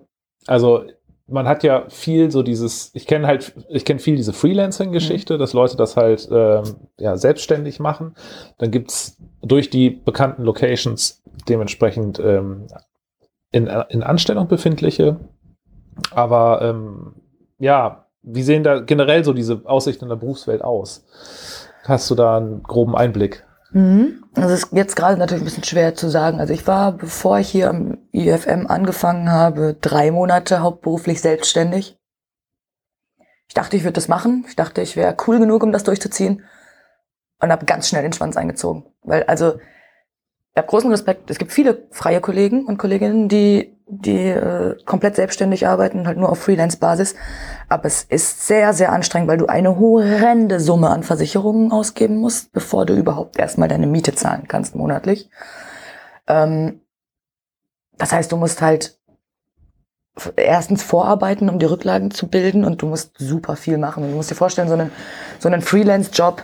[0.45, 0.84] also
[1.28, 5.54] man hat ja viel so dieses, ich kenne halt, ich kenne viel diese Freelancing-Geschichte, dass
[5.54, 6.64] Leute das halt ähm,
[6.98, 8.16] ja, selbstständig machen.
[8.58, 12.68] Dann gibt's durch die bekannten Locations dementsprechend ähm,
[13.52, 15.18] in, in Anstellung befindliche.
[16.12, 17.16] Aber ähm,
[17.60, 21.06] ja, wie sehen da generell so diese Aussichten in der Berufswelt aus?
[21.84, 23.45] Hast du da einen groben Einblick?
[23.72, 24.24] Mhm.
[24.40, 26.40] Das ist jetzt gerade natürlich ein bisschen schwer zu sagen.
[26.40, 31.98] Also ich war, bevor ich hier am IFM angefangen habe, drei Monate hauptberuflich selbstständig.
[33.48, 34.46] Ich dachte, ich würde das machen.
[34.48, 36.44] Ich dachte, ich wäre cool genug, um das durchzuziehen.
[37.40, 38.86] Und habe ganz schnell den Schwanz eingezogen.
[39.02, 41.32] Weil, also, ich habe großen Respekt.
[41.32, 46.30] Es gibt viele freie Kollegen und Kolleginnen, die, die äh, komplett selbstständig arbeiten, halt nur
[46.30, 47.16] auf Freelance-Basis.
[47.70, 52.52] Aber es ist sehr, sehr anstrengend, weil du eine horrende Summe an Versicherungen ausgeben musst,
[52.52, 55.30] bevor du überhaupt erstmal deine Miete zahlen kannst monatlich.
[56.28, 56.82] Ähm,
[57.98, 58.98] das heißt, du musst halt
[60.36, 64.04] erstens vorarbeiten, um die Rücklagen zu bilden und du musst super viel machen.
[64.04, 64.92] Und du musst dir vorstellen, so einen,
[65.40, 66.44] so einen Freelance-Job,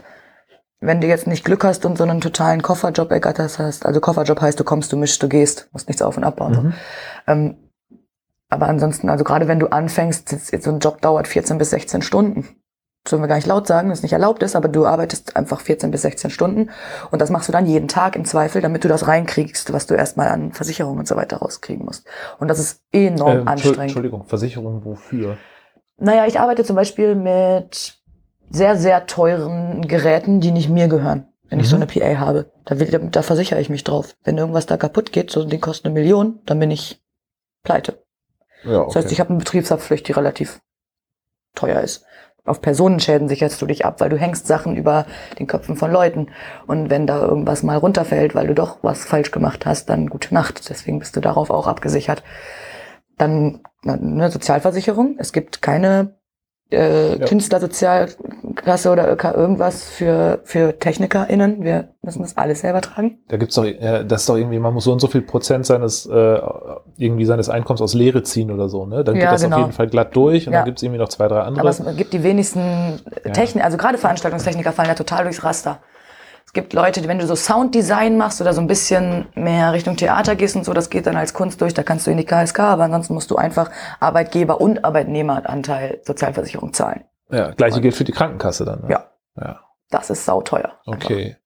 [0.86, 4.42] wenn du jetzt nicht Glück hast und so einen totalen Kofferjob ergattert hast, also Kofferjob
[4.42, 6.54] heißt, du kommst, du mischst, du gehst, musst nichts auf und abbauen.
[6.54, 6.62] So.
[6.62, 6.74] Mhm.
[7.28, 7.56] Ähm,
[8.50, 12.02] aber ansonsten, also gerade wenn du anfängst, jetzt, so ein Job dauert 14 bis 16
[12.02, 12.48] Stunden.
[13.04, 15.60] Das sollen wir gar nicht laut sagen, das nicht erlaubt ist, aber du arbeitest einfach
[15.60, 16.70] 14 bis 16 Stunden
[17.12, 19.94] und das machst du dann jeden Tag im Zweifel, damit du das reinkriegst, was du
[19.94, 22.06] erstmal an Versicherungen und so weiter rauskriegen musst.
[22.40, 23.82] Und das ist enorm Ähm, anstrengend.
[23.82, 25.38] Entschuldigung, Versicherung wofür?
[25.98, 28.03] Naja, ich arbeite zum Beispiel mit
[28.54, 31.70] sehr, sehr teuren Geräten, die nicht mir gehören, wenn ich Mhm.
[31.72, 32.52] so eine PA habe.
[32.66, 34.16] Da, will, da, versichere ich mich drauf.
[34.24, 37.02] Wenn irgendwas da kaputt geht, so die kosten eine Million, dann bin ich
[37.64, 38.04] pleite.
[38.64, 40.62] Ja, Das heißt, ich habe eine Betriebshaftpflicht, die relativ
[41.56, 42.06] teuer ist.
[42.46, 45.06] Auf Personenschäden sicherst du dich ab, weil du hängst Sachen über
[45.40, 46.28] den Köpfen von Leuten.
[46.68, 50.34] Und wenn da irgendwas mal runterfällt, weil du doch was falsch gemacht hast, dann gute
[50.34, 50.70] Nacht.
[50.70, 52.22] Deswegen bist du darauf auch abgesichert.
[53.18, 55.16] Dann eine Sozialversicherung.
[55.20, 56.16] Es gibt keine
[56.72, 57.26] äh, Ja.
[58.56, 61.64] Künstlersozialkasse oder ÖK irgendwas für, für TechnikerInnen.
[61.64, 63.20] Wir müssen das alles selber tragen.
[63.28, 65.66] Da gibt's doch, äh, das ist doch irgendwie, man muss so und so viel Prozent
[65.66, 66.40] seines, äh,
[66.98, 69.04] irgendwie seines Einkommens aus Lehre ziehen oder so, ne?
[69.04, 69.58] Dann geht Ja, das genau.
[69.58, 70.60] auf jeden Fall glatt durch und Ja.
[70.60, 71.62] dann gibt's irgendwie noch zwei, drei andere.
[71.62, 73.32] Aber es gibt die wenigsten Ja.
[73.32, 75.80] Technik, also gerade Veranstaltungstechniker fallen ja total durchs Raster.
[76.46, 79.96] Es gibt Leute, die, wenn du so Sounddesign machst oder so ein bisschen mehr Richtung
[79.96, 82.26] Theater gehst und so, das geht dann als Kunst durch, da kannst du in die
[82.26, 87.06] KSK, aber ansonsten musst du einfach Arbeitgeber- und Arbeitnehmeranteil Sozialversicherung zahlen.
[87.34, 88.82] Ja, gleiche gilt für die Krankenkasse dann.
[88.82, 88.88] Ne?
[88.92, 89.10] Ja.
[89.40, 89.60] Ja,
[89.90, 90.80] Das ist sauteuer.
[90.86, 91.06] einfach.
[91.06, 91.38] okay.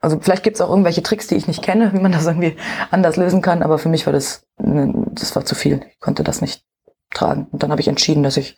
[0.00, 2.56] Also vielleicht gibt's auch irgendwelche Tricks, die ich nicht kenne, wie man das irgendwie
[2.90, 5.84] anders lösen kann, aber für mich war das, ne, das war zu viel.
[5.90, 6.64] Ich konnte das nicht
[7.12, 7.46] tragen.
[7.50, 8.56] Und dann habe ich entschieden, dass ich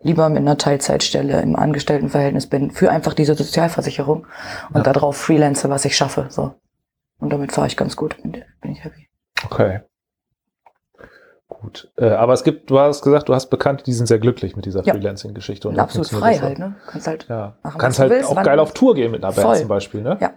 [0.00, 4.26] lieber mit einer Teilzeitstelle im Angestelltenverhältnis bin, für einfach diese Sozialversicherung
[4.70, 4.92] und Ja.
[4.92, 6.26] darauf freelance, was ich schaffe.
[6.28, 6.54] So.
[7.18, 8.20] Und damit fahre ich ganz gut.
[8.22, 9.08] Bin, bin ich happy.
[9.46, 9.80] Okay.
[11.48, 11.90] Gut.
[11.96, 14.64] Äh, aber es gibt, du hast gesagt, du hast Bekannte, die sind sehr glücklich mit
[14.64, 14.94] dieser Ja.
[14.94, 15.68] Freelancing-Geschichte.
[15.68, 16.74] Und da absolut frei halt, ne?
[16.86, 17.26] Kannst halt.
[17.28, 17.56] Ja.
[17.62, 19.58] Machen, Kannst halt willst, auch geil auf Tour gehen mit einer Band Voll.
[19.58, 20.16] zum Beispiel, ne?
[20.20, 20.32] Ja.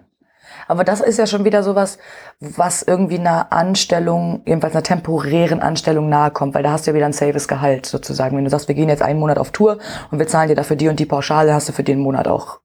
[0.68, 1.98] Aber das ist ja schon wieder sowas,
[2.40, 6.96] was irgendwie einer Anstellung, jedenfalls einer temporären Anstellung nahe kommt, weil da hast du ja
[6.96, 8.36] wieder ein saves Gehalt sozusagen.
[8.36, 9.78] Wenn du sagst, wir gehen jetzt einen Monat auf Tour
[10.12, 12.60] und wir zahlen dir dafür die und die Pauschale, hast du für den Monat auch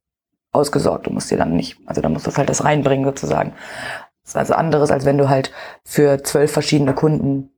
[0.50, 1.06] ausgesorgt.
[1.06, 3.52] Du musst dir dann nicht, also dann musst du halt das reinbringen sozusagen.
[4.22, 5.52] Das ist also anderes, als wenn du halt
[5.84, 7.51] für zwölf verschiedene Kunden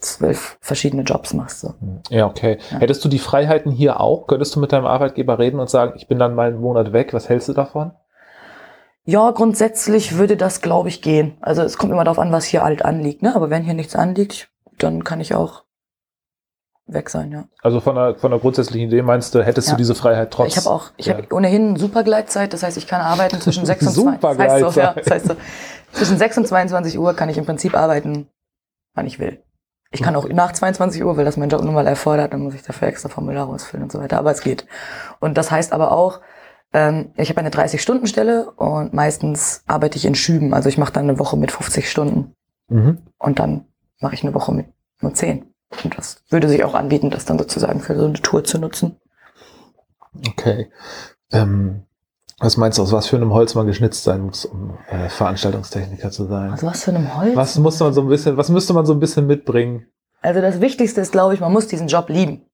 [0.00, 1.60] zwölf verschiedene Jobs machst.
[1.60, 1.74] So.
[2.10, 2.58] Ja, okay.
[2.70, 2.78] Ja.
[2.78, 4.26] Hättest du die Freiheiten hier auch?
[4.26, 7.12] Könntest du mit deinem Arbeitgeber reden und sagen, ich bin dann mal einen Monat weg,
[7.12, 7.92] was hältst du davon?
[9.04, 11.36] Ja, grundsätzlich würde das, glaube ich, gehen.
[11.40, 13.22] Also es kommt immer darauf an, was hier halt anliegt.
[13.22, 13.34] Ne?
[13.34, 15.64] Aber wenn hier nichts anliegt, dann kann ich auch
[16.86, 17.44] weg sein, ja.
[17.62, 19.74] Also von der, von der grundsätzlichen Idee meinst du, hättest Ja.
[19.74, 20.48] du diese Freiheit trotz?
[20.48, 21.16] ich habe auch, ich ja.
[21.16, 24.34] habe ohnehin Supergleitzeit, das heißt, ich kann arbeiten zwischen 6 und 2.
[24.34, 25.36] Das heißt, so, ja, das heißt so,
[25.92, 28.28] zwischen 6 und 22 Uhr kann ich im Prinzip arbeiten,
[28.94, 29.42] wann ich will.
[29.90, 32.54] Ich kann auch nach 22 Uhr, weil das mein Job nun mal erfordert, dann muss
[32.54, 34.66] ich dafür extra Formulare ausfüllen und so weiter, aber es geht.
[35.20, 36.20] Und das heißt aber auch,
[36.74, 40.52] Ähm, ich habe eine 30-Stunden-Stelle und meistens arbeite ich in Schüben.
[40.52, 42.34] Also ich mache dann eine Woche mit 50 Stunden
[42.68, 42.98] Mhm.
[43.18, 43.64] und dann
[44.00, 44.66] mache ich eine Woche mit
[45.00, 45.46] nur 10.
[45.82, 48.98] Und das würde sich auch anbieten, das dann sozusagen für so eine Tour zu nutzen.
[50.28, 50.70] Okay.
[51.32, 51.84] Ähm,
[52.38, 56.10] was meinst du, aus was für einem Holz man geschnitzt sein muss, um äh, Veranstaltungstechniker
[56.10, 56.52] zu sein?
[56.52, 57.34] Also was für einem Holz?
[57.36, 59.86] Was muss man so ein bisschen, was müsste man so ein bisschen mitbringen?
[60.20, 62.44] Also das Wichtigste ist, glaube ich, man muss diesen Job lieben.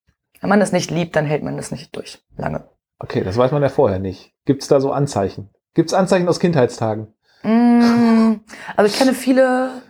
[0.40, 2.22] Wenn man das nicht liebt, dann hält man das nicht durch.
[2.36, 2.64] Lange.
[2.98, 4.32] Okay, das weiß man ja vorher nicht.
[4.44, 5.50] Gibt es da so Anzeichen?
[5.74, 7.08] Gibt es Anzeichen aus Kindheitstagen?
[7.42, 8.40] Mm,
[8.76, 9.82] Also ich kenne viele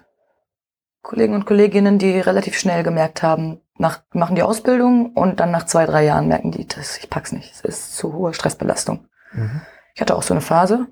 [1.02, 5.66] Kollegen und Kolleginnen, die relativ schnell gemerkt haben, nach, machen die Ausbildung und dann nach
[5.66, 7.52] zwei, drei Jahren merken die, das, ich pack's nicht.
[7.52, 9.06] Es ist zu hohe Stressbelastung.
[9.32, 9.60] Mhm.
[9.94, 10.86] Ich hatte auch so eine Phase.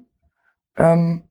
[0.76, 1.24] Ähm,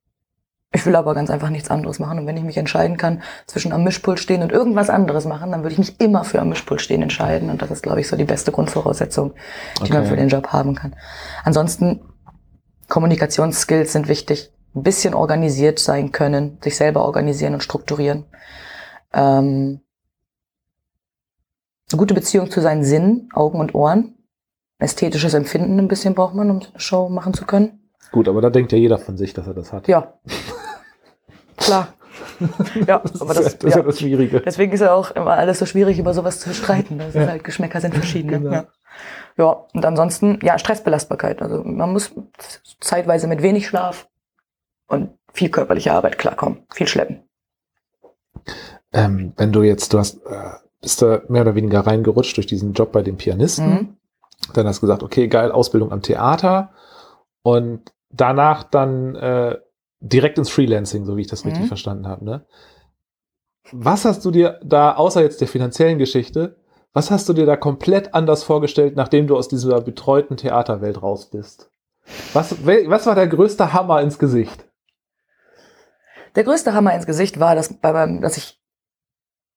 [0.74, 2.19] ich will aber ganz einfach nichts anderes machen.
[2.19, 5.63] Und wenn ich mich entscheiden kann, zwischen am Mischpult stehen und irgendwas anderes machen, dann
[5.63, 7.49] würde ich mich immer für am Mischpult stehen entscheiden.
[7.49, 9.34] Und das ist, glaube ich, so die beste Grundvoraussetzung,
[9.86, 10.09] die man Okay.
[10.09, 10.95] für den Job haben kann.
[11.43, 12.01] Ansonsten,
[12.88, 14.53] Kommunikationsskills sind wichtig.
[14.74, 18.26] Ein bisschen organisiert sein können, sich selber organisieren und strukturieren.
[19.13, 19.82] Ähm,
[21.91, 24.15] eine gute Beziehung zu seinen Sinnen, Augen und Ohren.
[24.82, 27.79] Ästhetisches Empfinden ein bisschen braucht man, um eine Show machen zu können.
[28.11, 29.88] Gut, aber da denkt ja jeder von sich, dass er das hat.
[29.88, 30.15] Ja.
[31.55, 31.93] Klar.
[32.88, 33.84] Ja, aber das, ist, ja, das ist ja ja.
[33.84, 34.41] das Schwierige.
[34.41, 36.97] Deswegen ist ja auch immer alles so schwierig, über sowas zu streiten.
[36.97, 38.39] Das ist halt, Geschmäcker sind verschiedene.
[38.39, 38.51] Genau.
[38.51, 38.65] Ja.
[39.38, 41.43] ja, und ansonsten, ja, Stressbelastbarkeit.
[41.43, 42.13] Also man muss
[42.79, 44.09] zeitweise mit wenig Schlaf
[44.88, 46.63] und viel körperlicher Arbeit klarkommen.
[46.73, 47.23] Viel schleppen.
[48.93, 52.73] Ähm, wenn du jetzt, du hast, äh, bist da mehr oder weniger reingerutscht durch diesen
[52.73, 53.69] Job bei den Pianisten.
[53.69, 53.97] Mhm.
[54.52, 56.72] Dann hast du gesagt, okay, geil, Ausbildung am Theater.
[57.43, 59.58] Und danach dann äh,
[59.99, 61.68] direkt ins Freelancing, so wie ich das richtig Mhm.
[61.68, 62.26] verstanden habe.
[62.26, 62.45] Ne?
[63.72, 66.58] Was hast du dir da, außer jetzt der finanziellen Geschichte,
[66.93, 71.30] was hast du dir da komplett anders vorgestellt, nachdem du aus dieser betreuten Theaterwelt raus
[71.30, 71.72] bist?
[72.34, 74.66] Was, wel- was war der größte Hammer ins Gesicht?
[76.36, 78.60] Der größte Hammer ins Gesicht war, dass, dass ich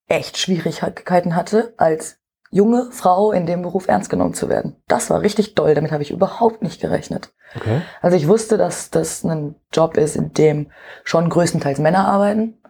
[0.07, 2.19] echt Schwierigkeiten hatte, als
[2.55, 4.77] junge Frau in dem Beruf ernst genommen zu werden.
[4.87, 7.33] Das war richtig doll, damit habe ich überhaupt nicht gerechnet.
[7.57, 7.83] Okay.
[8.01, 10.71] Also ich wusste, dass das ein Job ist, in dem
[11.03, 12.63] schon größtenteils Männer arbeiten.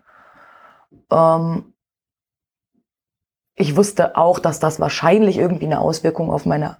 [1.12, 1.74] Ähm,
[3.56, 6.78] ich wusste auch, dass das wahrscheinlich irgendwie eine Auswirkung auf meine,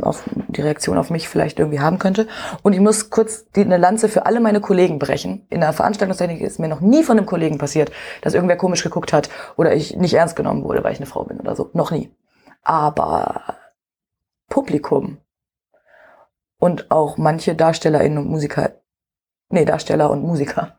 [0.00, 2.28] auf die Reaktion auf mich vielleicht irgendwie haben könnte.
[2.62, 5.44] Und ich muss kurz die, eine Lanze für alle meine Kollegen brechen.
[5.50, 7.90] In der Veranstaltungstechnik ist mir noch nie von einem Kollegen passiert,
[8.22, 11.24] dass irgendwer komisch geguckt hat oder ich nicht ernst genommen wurde, weil ich eine Frau
[11.24, 11.70] bin oder so.
[11.72, 12.14] Noch nie.
[12.64, 13.56] Aber
[14.48, 15.18] Publikum
[16.58, 18.72] und auch manche DarstellerInnen und Musiker,
[19.50, 20.78] nee, Darsteller und Musiker.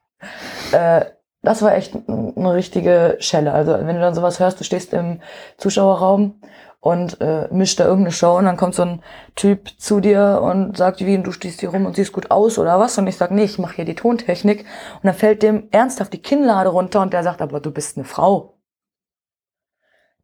[0.71, 1.05] Äh,
[1.43, 3.53] das war echt eine richtige Schelle.
[3.53, 5.21] Also wenn du dann sowas hörst, du stehst im
[5.57, 6.41] Zuschauerraum
[6.79, 9.03] und äh, mischt da irgendeine Show und dann kommt so ein
[9.36, 12.79] Typ zu dir und sagt, wie, du stehst hier rum und siehst gut aus oder
[12.79, 12.97] was?
[12.97, 14.61] Und ich sag, nee, ich mache hier die Tontechnik.
[14.61, 18.05] Und dann fällt dem ernsthaft die Kinnlade runter und der sagt, aber du bist eine
[18.05, 18.54] Frau.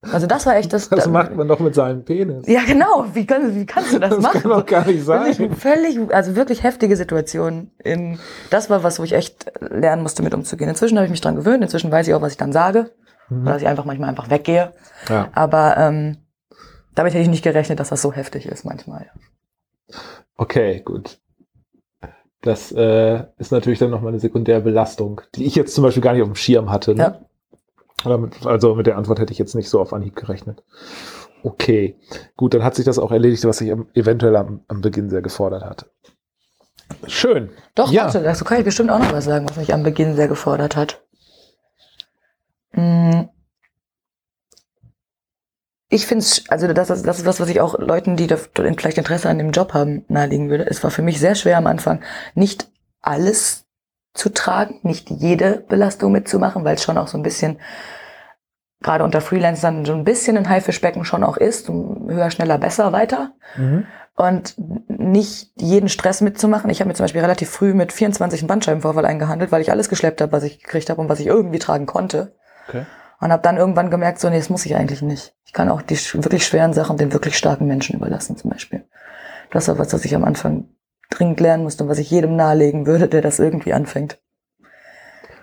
[0.02, 0.89] Also das war echt das.
[0.89, 2.47] Das macht man doch mit seinem Penis.
[2.47, 3.06] Ja, genau.
[3.14, 4.41] Wie, kann, wie kannst du das, Das machen?
[4.41, 5.56] kann doch gar nicht Wirklich, sein.
[5.56, 7.70] völlig, also wirklich heftige Situation.
[7.84, 8.18] In,
[8.49, 10.70] das war was, wo ich echt lernen musste, mit umzugehen.
[10.70, 11.62] Inzwischen habe ich mich dran gewöhnt.
[11.64, 12.91] Inzwischen weiß ich auch, was ich dann sage.
[13.30, 13.43] Mhm.
[13.43, 14.74] Oder dass ich einfach manchmal einfach weggehe.
[15.08, 15.30] Ja.
[15.34, 16.18] Aber ähm,
[16.95, 19.12] damit hätte ich nicht gerechnet, dass das so heftig ist manchmal.
[20.36, 21.20] Okay, gut.
[22.41, 26.14] Das äh, ist natürlich dann nochmal eine sekundäre Belastung, die ich jetzt zum Beispiel gar
[26.14, 26.95] nicht auf dem Schirm hatte.
[26.95, 27.02] Ne?
[27.04, 27.20] Ja.
[28.46, 30.64] Also mit der Antwort hätte ich jetzt nicht so auf Anhieb gerechnet.
[31.44, 31.98] Okay,
[32.38, 35.22] gut, dann hat sich das auch erledigt, was sich am, eventuell am, am Beginn sehr
[35.22, 35.88] gefordert hatte.
[37.08, 37.50] Schön.
[37.76, 38.06] Doch, Ja.
[38.06, 40.76] warte, dazu kann ich bestimmt auch noch was sagen, was mich am Beginn sehr gefordert
[40.76, 41.02] hat.
[42.74, 43.24] Mm.
[45.89, 48.98] Ich finde es, also das, ist- das ist das, was ich auch Leuten, die vielleicht
[48.98, 50.66] Interesse an dem Job haben, nahelegen würde.
[50.70, 52.02] Es war für mich sehr schwer am Anfang,
[52.34, 52.70] nicht
[53.02, 53.66] alles
[54.14, 57.59] zu tragen, nicht jede Belastung mitzumachen, weil es schon auch so ein bisschen,
[58.82, 61.70] gerade unter Freelancern, so ein bisschen ein Haifischbecken schon auch ist.
[61.70, 63.86] Höher, schneller, besser, weiter Mhm.
[64.16, 64.55] und
[64.88, 66.70] nicht jeden Stress mitzumachen.
[66.70, 69.88] Ich habe mir zum Beispiel relativ früh mit 24 einen Bandscheibenvorfall eingehandelt, weil ich alles
[69.88, 72.36] geschleppt habe, was ich gekriegt habe und was ich irgendwie tragen konnte.
[72.68, 72.86] Okay.
[73.20, 75.36] Und habe dann irgendwann gemerkt, so nee, das muss ich eigentlich nicht.
[75.45, 78.84] Ich kann auch die wirklich schweren Sachen den wirklich starken Menschen überlassen zum Beispiel.
[79.51, 80.70] Das war was, was ich am Anfang
[81.12, 84.20] dringend lernen musste und was ich jedem nahelegen würde, der das irgendwie anfängt.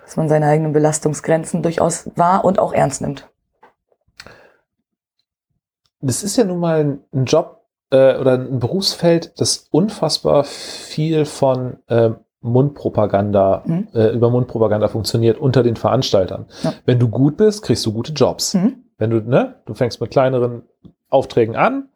[0.03, 3.29] Dass man seine eigenen Belastungsgrenzen durchaus wahr und auch ernst nimmt.
[6.01, 11.77] Das ist ja nun mal ein, Job äh, oder ein Berufsfeld, das unfassbar viel von
[11.89, 13.87] ähm, Mundpropaganda, Mhm.
[13.93, 16.45] äh, über Mundpropaganda funktioniert unter den Veranstaltern.
[16.63, 16.73] Ja.
[16.85, 18.53] Wenn du gut bist, kriegst du gute Jobs.
[18.53, 18.85] Mhm.
[18.97, 20.63] Wenn du, ne, du fängst mit kleineren
[21.09, 21.89] Aufträgen an,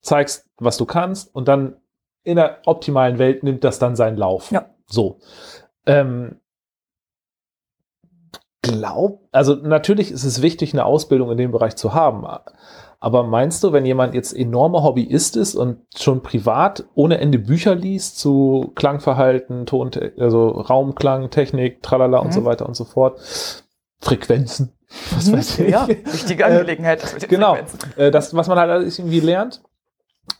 [0.00, 1.76] zeigst, was du kannst und dann
[2.24, 4.50] in der optimalen Welt nimmt das dann seinen Lauf.
[4.50, 4.66] Ja.
[4.86, 5.18] So.
[5.86, 6.40] Ähm,
[8.62, 12.26] glaub, also natürlich ist es wichtig, eine Ausbildung in dem Bereich zu haben.
[12.98, 17.74] Aber meinst du, wenn jemand jetzt enormer Hobbyist ist und schon privat ohne Ende Bücher
[17.74, 22.32] liest zu Klangverhalten, Ton, also Raumklang, Technik, tralala und Mhm.
[22.32, 23.20] so weiter und so fort,
[24.00, 24.72] Frequenzen,
[25.14, 25.68] was weiß ich.
[25.70, 27.20] Ja, wichtige Angelegenheit.
[27.22, 27.58] den genau.
[27.96, 29.62] Äh, das, was man halt alles irgendwie lernt,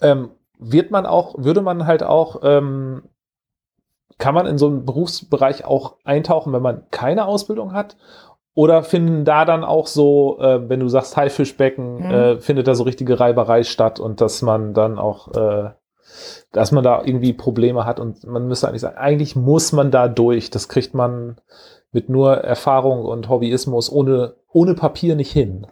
[0.00, 3.02] ähm, wird man auch, würde man halt auch, ähm,
[4.18, 7.96] kann man in so einen Berufsbereich auch eintauchen, wenn man keine Ausbildung hat?
[8.56, 12.10] Oder finden da dann auch so, äh, wenn du sagst Haifischbecken, Mhm.
[12.10, 15.70] äh, findet da so richtige Reiberei statt und dass man dann auch, äh,
[16.52, 20.06] dass man da irgendwie Probleme hat und man müsste eigentlich sagen, eigentlich muss man da
[20.06, 20.50] durch.
[20.50, 21.40] Das kriegt man
[21.90, 25.66] mit nur Erfahrung und Hobbyismus ohne, ohne Papier nicht hin.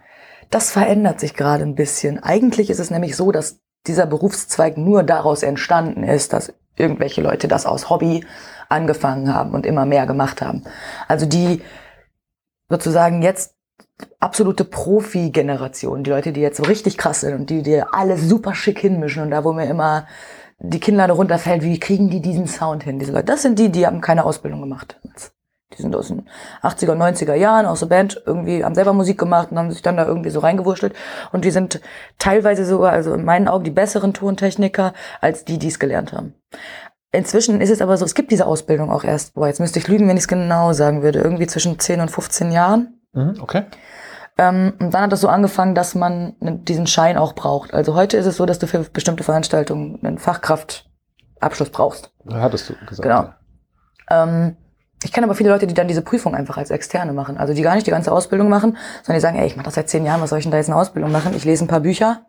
[0.51, 2.21] Das verändert sich gerade ein bisschen.
[2.21, 7.49] Eigentlich ist es nämlich so, dass dieser Berufszweig nur daraus entstanden ist, dass irgendwelche Leute
[7.49, 8.25] das aus Hobby
[8.69, 10.65] angefangen haben und immer mehr gemacht haben.
[11.09, 11.63] Also die
[12.69, 13.55] sozusagen jetzt
[14.19, 18.55] absolute Profi-Generation, die Leute, die jetzt so richtig krass sind und die dir alles super
[18.55, 20.07] schick hinmischen und da, wo mir immer
[20.59, 23.27] die Kinnlade runterfällt, wie kriegen die diesen Sound hin, diese Leute?
[23.27, 24.99] Das sind die, die haben keine Ausbildung gemacht.
[25.77, 26.29] Die sind aus den
[26.63, 29.97] 80er, 90er Jahren aus der Band irgendwie, haben selber Musik gemacht und haben sich dann
[29.97, 30.95] da irgendwie so reingewurschtelt.
[31.33, 31.81] Und die sind
[32.19, 36.35] teilweise sogar, also in meinen Augen, die besseren Tontechniker als die, die es gelernt haben.
[37.13, 39.87] Inzwischen ist es aber so, es gibt diese Ausbildung auch erst, boah, jetzt müsste ich
[39.87, 43.01] lügen, wenn ich es genau sagen würde, irgendwie zwischen 10 und 15 Jahren.
[43.13, 43.65] Mhm, okay.
[44.39, 47.75] Ähm, und dann hat das so angefangen, dass man diesen Schein auch braucht.
[47.75, 52.13] Also heute ist es so, dass du für bestimmte Veranstaltungen einen Fachkraftabschluss brauchst.
[52.31, 53.03] Hattest du gesagt.
[53.03, 53.29] Genau.
[54.11, 54.57] Ähm,
[55.05, 57.37] ich kenne aber viele Leute, die dann diese Prüfung einfach als Externe machen.
[57.39, 59.75] Also die gar nicht die ganze Ausbildung machen, sondern die sagen, ey, ich mache das
[59.75, 61.33] seit zehn Jahren, was soll ich denn da jetzt eine Ausbildung machen?
[61.37, 62.23] Ich lese ein paar Bücher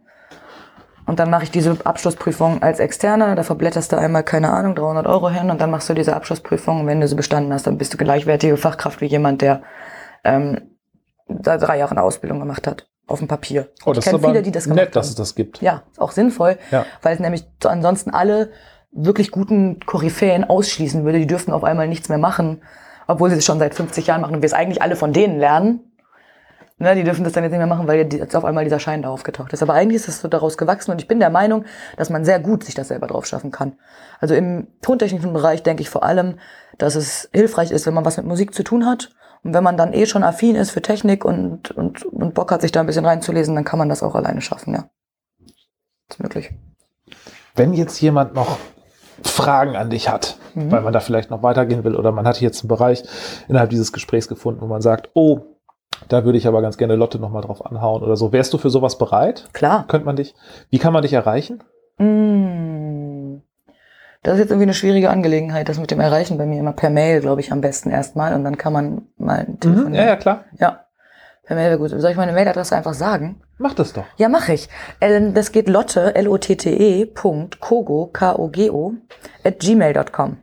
[1.06, 3.36] und dann mache ich diese Abschlussprüfung als Externe.
[3.36, 6.82] Da verblätterst du einmal, keine Ahnung, 300 Euro hin und dann machst du diese Abschlussprüfung.
[6.82, 9.64] Und wenn du sie bestanden hast, dann bist du gleichwertige Fachkraft wie jemand, der
[10.24, 10.62] ähm,
[11.28, 12.88] da drei Jahre eine Ausbildung gemacht hat.
[13.06, 13.68] Auf dem Papier.
[13.86, 15.12] Oh, ich das ist kenne viele, die das gemacht nett, dass haben.
[15.12, 15.62] es das gibt.
[15.62, 16.86] Ja, ist auch sinnvoll, Ja.
[17.02, 18.52] weil es nämlich so ansonsten alle
[18.94, 21.20] wirklich guten Koryphäen ausschließen würde.
[21.20, 22.62] Die dürften auf einmal nichts mehr machen,
[23.08, 25.40] obwohl sie es schon seit 50 Jahren machen und wir es eigentlich alle von denen
[25.40, 25.94] lernen.
[26.80, 29.04] Ne, die dürfen das dann jetzt nicht mehr machen, weil jetzt auf einmal dieser Schein
[29.04, 29.62] da aufgetaucht ist.
[29.62, 31.66] Aber eigentlich ist es so daraus gewachsen und ich bin der Meinung,
[31.98, 33.78] dass man sehr gut sich das selber drauf schaffen kann.
[34.20, 36.40] Also im tontechnischen Bereich denke ich vor allem,
[36.78, 39.12] dass es hilfreich ist, wenn man was mit Musik zu tun hat.
[39.44, 42.62] Und wenn man dann eh schon affin ist für Technik und, und, und Bock hat,
[42.62, 44.90] sich da ein bisschen reinzulesen, dann kann man das auch alleine schaffen, ja.
[46.10, 46.52] Ist möglich.
[47.56, 48.58] Wenn jetzt jemand noch
[49.24, 50.72] Fragen an dich hat, Mhm.
[50.72, 53.04] weil man da vielleicht noch weitergehen will oder man hat jetzt einen Bereich
[53.48, 55.40] innerhalb dieses Gesprächs gefunden, wo man sagt, oh,
[56.10, 58.32] da würde ich aber ganz gerne Lotte noch mal drauf anhauen oder so.
[58.32, 59.48] Wärst du für sowas bereit?
[59.54, 59.86] Klar.
[59.88, 60.36] Könnte man dich,
[60.70, 61.64] wie kann man dich erreichen?
[61.98, 63.42] Mm.
[64.24, 66.90] Das ist jetzt irgendwie eine schwierige Angelegenheit, das mit dem Erreichen bei mir immer per
[66.90, 69.90] Mail, glaube ich, am besten erstmal und dann kann man mal telefonieren.
[69.92, 69.96] Mhm.
[69.96, 70.46] Ja, ja, klar.
[70.60, 70.83] Ja,
[71.46, 71.90] per Mail wäre gut.
[71.90, 73.42] Soll ich meine Mailadresse einfach sagen?
[73.58, 74.06] Mach das doch.
[74.18, 74.70] Ja, mache ich.
[75.02, 78.94] Ähm, Das geht Lotte, L-O-T-T-E, Punkt, Kogo, K-O-G-O,
[79.44, 80.38] at gmail.com.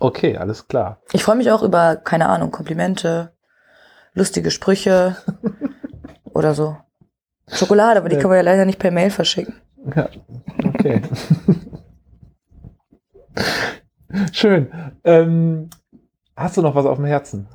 [0.00, 0.98] Okay, alles klar.
[1.12, 3.32] Ich freue mich auch über, keine Ahnung, Komplimente,
[4.12, 5.16] lustige Sprüche
[6.34, 6.76] oder so.
[7.48, 9.54] Schokolade, aber die kann man ja leider nicht per Mail verschicken.
[9.94, 10.08] Ja,
[10.66, 11.02] okay.
[14.32, 14.68] Schön.
[15.04, 15.70] Ähm,
[16.36, 17.48] hast du noch was auf dem Herzen?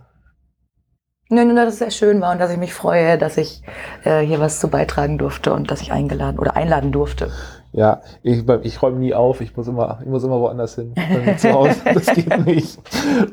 [1.31, 3.61] Ja, nur, dass es sehr schön war und dass ich mich freue, dass ich
[4.03, 7.31] äh, hier was zu beitragen durfte und dass ich eingeladen oder einladen durfte.
[7.71, 10.95] Ja, ich, ich räume nie auf, ich muss immer, ich muss immer woanders hin.
[11.37, 12.79] Zu Hause, das geht nicht.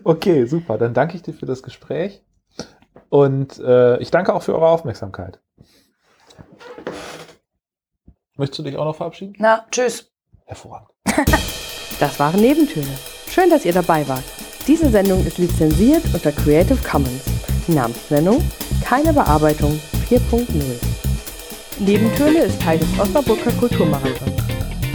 [0.05, 0.77] Okay, super.
[0.77, 2.23] Dann danke ich dir für das Gespräch.
[3.09, 5.41] Und äh, ich danke auch für eure Aufmerksamkeit.
[8.37, 9.35] Möchtest du dich auch noch verabschieden?
[9.39, 10.11] Na, tschüss.
[10.45, 10.91] Hervorragend.
[11.99, 12.91] Das waren Nebentöne.
[13.27, 14.23] Schön, dass ihr dabei wart.
[14.67, 17.25] Diese Sendung ist lizenziert unter Creative Commons.
[17.69, 18.43] Namensnennung,
[18.85, 20.47] keine Bearbeitung 4.0.
[21.79, 24.43] Nebentöne ist Teil des Osnabrücker Kulturmarathons.